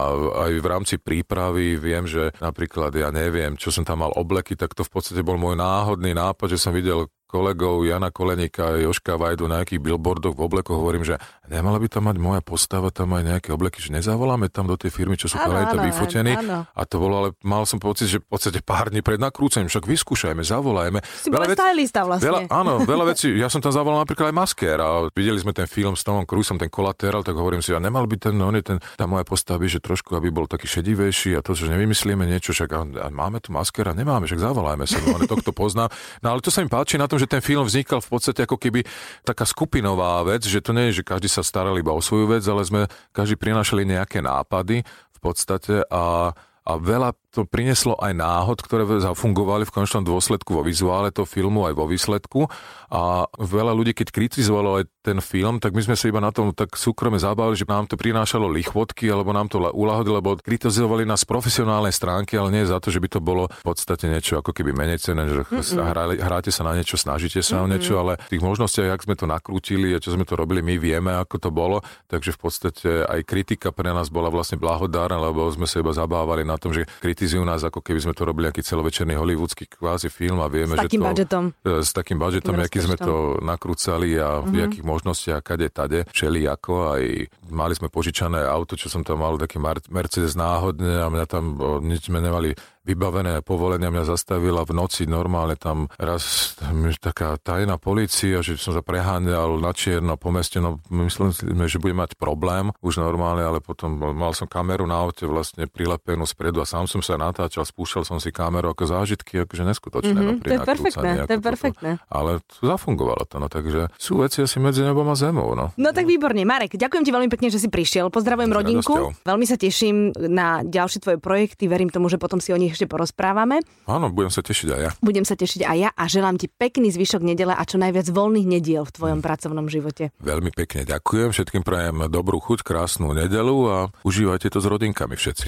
aj 0.47 0.53
v 0.59 0.67
rámci 0.67 0.95
prípravy 1.01 1.75
viem, 1.77 2.07
že 2.07 2.31
napríklad 2.39 2.93
ja 2.95 3.09
neviem, 3.11 3.55
čo 3.59 3.73
som 3.73 3.83
tam 3.83 4.05
mal 4.05 4.13
obleky, 4.15 4.55
tak 4.55 4.73
to 4.73 4.85
v 4.85 4.91
podstate 4.91 5.21
bol 5.25 5.35
môj 5.35 5.59
náhodný 5.59 6.15
nápad, 6.15 6.55
že 6.55 6.61
som 6.61 6.71
videl 6.71 7.09
kolegov 7.27 7.83
Jana 7.83 8.09
Kolenika 8.09 8.71
a 8.71 8.79
Joška 8.79 9.19
Vajdu 9.19 9.51
na 9.51 9.61
nejakých 9.61 9.83
billboardoch 9.83 10.33
v 10.33 10.41
oblekoch 10.47 10.79
hovorím, 10.79 11.03
že 11.03 11.19
nemala 11.51 11.75
by 11.77 11.87
tam 11.91 12.07
mať 12.07 12.17
moja 12.17 12.39
postava, 12.39 12.87
tam 12.87 13.11
aj 13.19 13.23
nejaké 13.35 13.49
obleky, 13.51 13.83
že 13.83 13.91
nezavoláme 13.91 14.47
tam 14.47 14.71
do 14.71 14.79
tej 14.79 14.95
firmy, 14.95 15.19
čo 15.19 15.27
sú 15.27 15.35
to 15.35 15.51
vyfotení. 15.51 16.33
A 16.71 16.81
to 16.87 16.95
bolo, 17.03 17.13
ale 17.19 17.29
mal 17.43 17.67
som 17.67 17.83
pocit, 17.83 18.07
že 18.07 18.23
v 18.23 18.27
podstate 18.31 18.63
pár 18.63 18.89
dní 18.89 19.03
pred 19.03 19.19
nakrúcením, 19.19 19.67
však 19.67 19.83
vyskúšajme, 19.83 20.39
zavolajme. 20.39 21.03
Si 21.03 21.27
veľa 21.27 21.45
vec, 21.51 21.57
stylista 21.59 22.07
vlastne. 22.07 22.27
Veľa, 22.31 22.39
áno, 22.47 22.73
veľa 22.87 23.05
vecí. 23.11 23.27
Ja 23.35 23.51
som 23.51 23.59
tam 23.59 23.75
zavolal 23.75 24.07
napríklad 24.07 24.31
aj 24.31 24.35
masker 24.35 24.77
a 24.79 25.11
videli 25.11 25.39
sme 25.43 25.51
ten 25.51 25.67
film 25.67 25.99
s 25.99 26.07
Tomom 26.07 26.23
Cruiseom, 26.23 26.55
ten 26.55 26.71
kolaterál, 26.71 27.27
tak 27.27 27.35
hovorím 27.35 27.59
si, 27.59 27.75
a 27.75 27.79
nemal 27.83 28.07
by 28.07 28.15
ten, 28.15 28.35
on 28.39 28.55
je 28.55 28.63
ten, 28.63 28.77
tá 28.95 29.03
moja 29.03 29.27
postava, 29.27 29.67
že 29.67 29.83
trošku, 29.83 30.15
aby 30.15 30.31
bol 30.31 30.47
taký 30.47 30.69
šedivejší 30.69 31.35
a 31.35 31.43
to, 31.43 31.51
že 31.51 31.67
nevymyslíme 31.67 32.23
niečo, 32.23 32.55
však 32.55 32.69
a, 32.71 32.81
a 33.03 33.07
máme 33.11 33.43
tu 33.43 33.51
maskera, 33.51 33.91
nemáme, 33.91 34.29
však 34.29 34.39
zavolajme 34.39 34.85
sa, 34.87 35.01
no, 35.03 35.17
to 35.41 35.51
poznám. 35.51 35.91
No 36.21 36.31
ale 36.31 36.39
to 36.39 36.53
sa 36.53 36.61
mi 36.61 36.69
páči 36.69 36.95
na 36.95 37.09
tom, 37.09 37.16
tom, 37.17 37.25
že 37.25 37.33
ten 37.33 37.41
film 37.41 37.65
vznikal 37.65 37.97
v 37.97 38.09
podstate 38.13 38.45
ako 38.45 38.61
keby 38.61 38.85
taká 39.25 39.49
skupinová 39.49 40.21
vec, 40.21 40.45
že 40.45 40.61
to 40.61 40.69
nie 40.77 40.93
je, 40.93 41.01
že 41.01 41.09
každý 41.09 41.25
sa 41.25 41.41
staral 41.41 41.73
iba 41.81 41.89
o 41.89 41.97
svoju 41.97 42.37
vec, 42.37 42.45
ale 42.45 42.61
sme 42.61 42.85
každý 43.09 43.41
prinášali 43.41 43.89
nejaké 43.89 44.21
nápady 44.21 44.85
v 44.85 45.19
podstate 45.19 45.81
a, 45.89 46.29
a 46.37 46.71
veľa 46.77 47.17
to 47.37 47.45
prinieslo 47.45 47.93
aj 48.01 48.17
náhod, 48.17 48.57
ktoré 48.65 48.81
zafungovali 48.97 49.69
v 49.69 49.73
končnom 49.77 50.01
dôsledku 50.01 50.57
vo 50.57 50.65
vizuále 50.65 51.13
toho 51.13 51.29
filmu 51.29 51.69
aj 51.69 51.77
vo 51.77 51.85
výsledku. 51.85 52.49
A 52.89 53.29
veľa 53.37 53.77
ľudí, 53.77 53.93
keď 53.93 54.09
kritizovalo 54.09 54.81
aj 54.81 54.89
ten 55.05 55.21
film, 55.21 55.61
tak 55.61 55.77
my 55.77 55.85
sme 55.85 55.93
sa 55.93 56.09
iba 56.09 56.17
na 56.17 56.33
tom 56.33 56.49
tak 56.51 56.73
súkromne 56.73 57.21
zabávali, 57.21 57.53
že 57.53 57.69
nám 57.69 57.85
to 57.85 57.95
prinášalo 57.95 58.49
lichvotky, 58.49 59.05
alebo 59.07 59.35
nám 59.35 59.53
to 59.53 59.61
uľahodilo, 59.61 60.17
lebo 60.17 60.35
kritizovali 60.41 61.05
nás 61.05 61.23
profesionálnej 61.23 61.93
stránky, 61.93 62.35
ale 62.35 62.49
nie 62.49 62.63
za 62.65 62.81
to, 62.81 62.89
že 62.89 62.97
by 62.97 63.07
to 63.11 63.19
bolo 63.21 63.47
v 63.47 63.63
podstate 63.63 64.09
niečo 64.09 64.41
ako 64.41 64.51
keby 64.51 64.73
menej 64.73 64.99
cené, 65.03 65.29
že 65.29 65.45
hrali, 65.77 66.17
hráte 66.17 66.49
sa 66.49 66.65
na 66.65 66.73
niečo, 66.73 66.97
snažíte 66.97 67.45
sa 67.45 67.61
o 67.61 67.69
niečo, 67.69 68.01
ale 68.01 68.17
tých 68.27 68.41
možností, 68.41 68.81
ak 68.81 69.05
sme 69.05 69.15
to 69.19 69.29
nakrútili 69.29 69.93
a 69.93 70.01
čo 70.01 70.15
sme 70.15 70.25
to 70.25 70.33
robili, 70.33 70.65
my 70.65 70.75
vieme, 70.79 71.13
ako 71.13 71.37
to 71.37 71.49
bolo, 71.53 71.83
takže 72.09 72.33
v 72.33 72.39
podstate 72.39 72.89
aj 73.05 73.21
kritika 73.27 73.69
pre 73.75 73.91
nás 73.91 74.09
bola 74.09 74.31
vlastne 74.31 74.55
blahodárna, 74.59 75.19
lebo 75.19 75.47
sme 75.51 75.67
sa 75.67 75.83
iba 75.83 75.91
zabávali 75.91 76.47
na 76.47 76.55
tom, 76.55 76.71
že 76.71 76.87
kritiz 77.03 77.26
kritizujú 77.27 77.43
nás, 77.43 77.59
ako 77.59 77.83
keby 77.83 77.99
sme 78.07 78.13
to 78.15 78.23
robili 78.23 78.47
aký 78.47 78.63
celovečerný 78.63 79.19
hollywoodsky 79.19 79.67
kvázi 79.67 80.07
film 80.07 80.39
a 80.39 80.47
vieme, 80.47 80.79
s 80.79 80.87
že 80.87 80.87
takým 80.87 81.03
to... 81.03 81.07
Budgetom. 81.11 81.43
E, 81.59 81.83
s 81.83 81.91
takým 81.91 82.17
budžetom. 82.23 82.55
aký 82.55 82.79
sme 82.79 82.95
to 82.95 83.35
nakrúcali 83.43 84.15
a 84.15 84.39
v 84.39 84.47
mm-hmm. 84.47 84.63
jakých 84.63 84.85
možnostiach, 84.87 85.43
kade, 85.43 85.67
tade, 85.67 86.07
všeli 86.07 86.47
ako. 86.47 86.95
Aj 86.95 87.03
mali 87.51 87.73
sme 87.75 87.91
požičané 87.91 88.47
auto, 88.47 88.79
čo 88.79 88.87
som 88.87 89.03
tam 89.03 89.27
mal, 89.27 89.35
taký 89.35 89.59
Mercedes 89.91 90.39
náhodne 90.39 91.03
a 91.03 91.11
mňa 91.11 91.25
tam 91.27 91.59
nič 91.83 92.07
sme 92.07 92.23
nemali 92.23 92.55
vybavené 92.87 93.43
povolenia 93.43 93.91
mňa 93.91 94.15
zastavila 94.15 94.63
v 94.63 94.71
noci 94.71 95.03
normálne 95.03 95.59
tam 95.59 95.91
raz 95.99 96.55
tam 96.55 96.87
taká 96.95 97.35
tajná 97.35 97.75
policia, 97.75 98.39
že 98.39 98.55
som 98.55 98.71
sa 98.71 98.79
preháňal 98.79 99.59
na 99.59 99.75
čierno 99.75 100.15
po 100.15 100.31
meste, 100.31 100.63
no 100.63 100.79
myslím, 100.87 101.35
že 101.67 101.83
budem 101.83 101.99
mať 101.99 102.15
problém 102.15 102.71
už 102.79 103.03
normálne, 103.03 103.43
ale 103.43 103.59
potom 103.59 103.99
mal 103.99 104.31
som 104.31 104.47
kameru 104.47 104.87
na 104.87 105.03
aute 105.03 105.27
vlastne 105.27 105.67
prilepenú 105.67 106.23
spredu 106.23 106.63
a 106.63 106.65
sám 106.69 106.87
som 106.87 107.03
sa 107.03 107.19
natáčal, 107.19 107.67
spúšťal 107.67 108.07
som 108.07 108.17
si 108.23 108.31
kameru 108.31 108.71
ako 108.71 108.87
zážitky, 108.87 109.43
akože 109.43 109.63
neskutočné. 109.67 110.15
Mm-hmm, 110.15 110.37
no, 110.39 110.45
to 110.45 110.53
je 110.55 110.59
perfektné, 110.63 111.09
to 111.27 111.33
je 111.35 111.41
perfektné. 111.43 111.91
Ale 112.07 112.39
zafungovalo 112.63 113.27
to, 113.27 113.43
no 113.43 113.51
takže 113.51 113.91
sú 113.99 114.23
veci 114.23 114.45
asi 114.45 114.63
medzi 114.63 114.85
nebom 114.85 115.05
a 115.11 115.15
zemou, 115.17 115.51
no. 115.57 115.75
No 115.75 115.91
tak 115.91 116.07
výborne, 116.07 116.47
Marek, 116.47 116.79
ďakujem 116.79 117.03
ti 117.03 117.11
veľmi 117.11 117.29
pekne, 117.33 117.51
že 117.51 117.59
si 117.59 117.67
prišiel, 117.67 118.07
pozdravujem 118.13 118.51
rodinku, 118.53 119.11
veľmi 119.27 119.45
sa 119.49 119.59
teším 119.59 120.15
na 120.31 120.63
ďalšie 120.63 121.03
tvoje 121.03 121.17
projekty, 121.19 121.67
verím 121.67 121.91
tomu, 121.91 122.07
že 122.07 122.21
potom 122.21 122.39
si 122.39 122.53
o 122.53 122.57
nich 122.59 122.76
ešte 122.77 122.85
porozprávame. 122.85 123.65
Áno, 123.89 124.13
budem 124.13 124.29
sa 124.29 124.45
tešiť 124.45 124.69
aj 124.69 124.81
ja. 124.85 124.91
Budem 125.01 125.25
sa 125.25 125.33
tešiť 125.33 125.65
aj 125.65 125.77
ja 125.81 125.89
a 125.89 126.03
želám 126.05 126.37
ti 126.37 126.45
pekný 126.45 126.93
zvyšok 126.93 127.25
nedele 127.25 127.57
a 127.57 127.63
čo 127.65 127.81
najviac 127.81 128.05
voľných 128.13 128.45
nediel 128.45 128.85
v 128.85 128.93
tvojom 128.93 129.19
mm. 129.19 129.25
pracovnom 129.25 129.65
živote. 129.65 130.13
Veľmi 130.21 130.53
pekne 130.53 130.85
ďakujem, 130.85 131.33
všetkým 131.33 131.65
prajem 131.65 132.05
dobrú 132.05 132.37
chuť, 132.37 132.61
krásnu 132.61 133.17
nedelu 133.17 133.57
a 133.65 133.77
užívajte 134.05 134.53
to 134.53 134.61
s 134.61 134.69
rodinkami 134.69 135.17
všetci. 135.17 135.47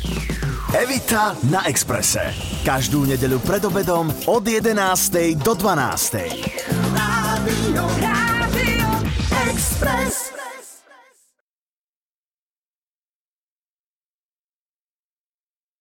Evita 0.74 1.38
na 1.54 1.70
Exprese. 1.70 2.34
Každú 2.65 3.06
nedeľu 3.06 3.38
pred 3.46 3.62
obedom 3.62 4.10
od 4.26 4.42
11. 4.42 4.74
do 5.38 5.54
12. 5.54 6.18
Rádio, 6.98 7.86
rádio. 8.02 8.30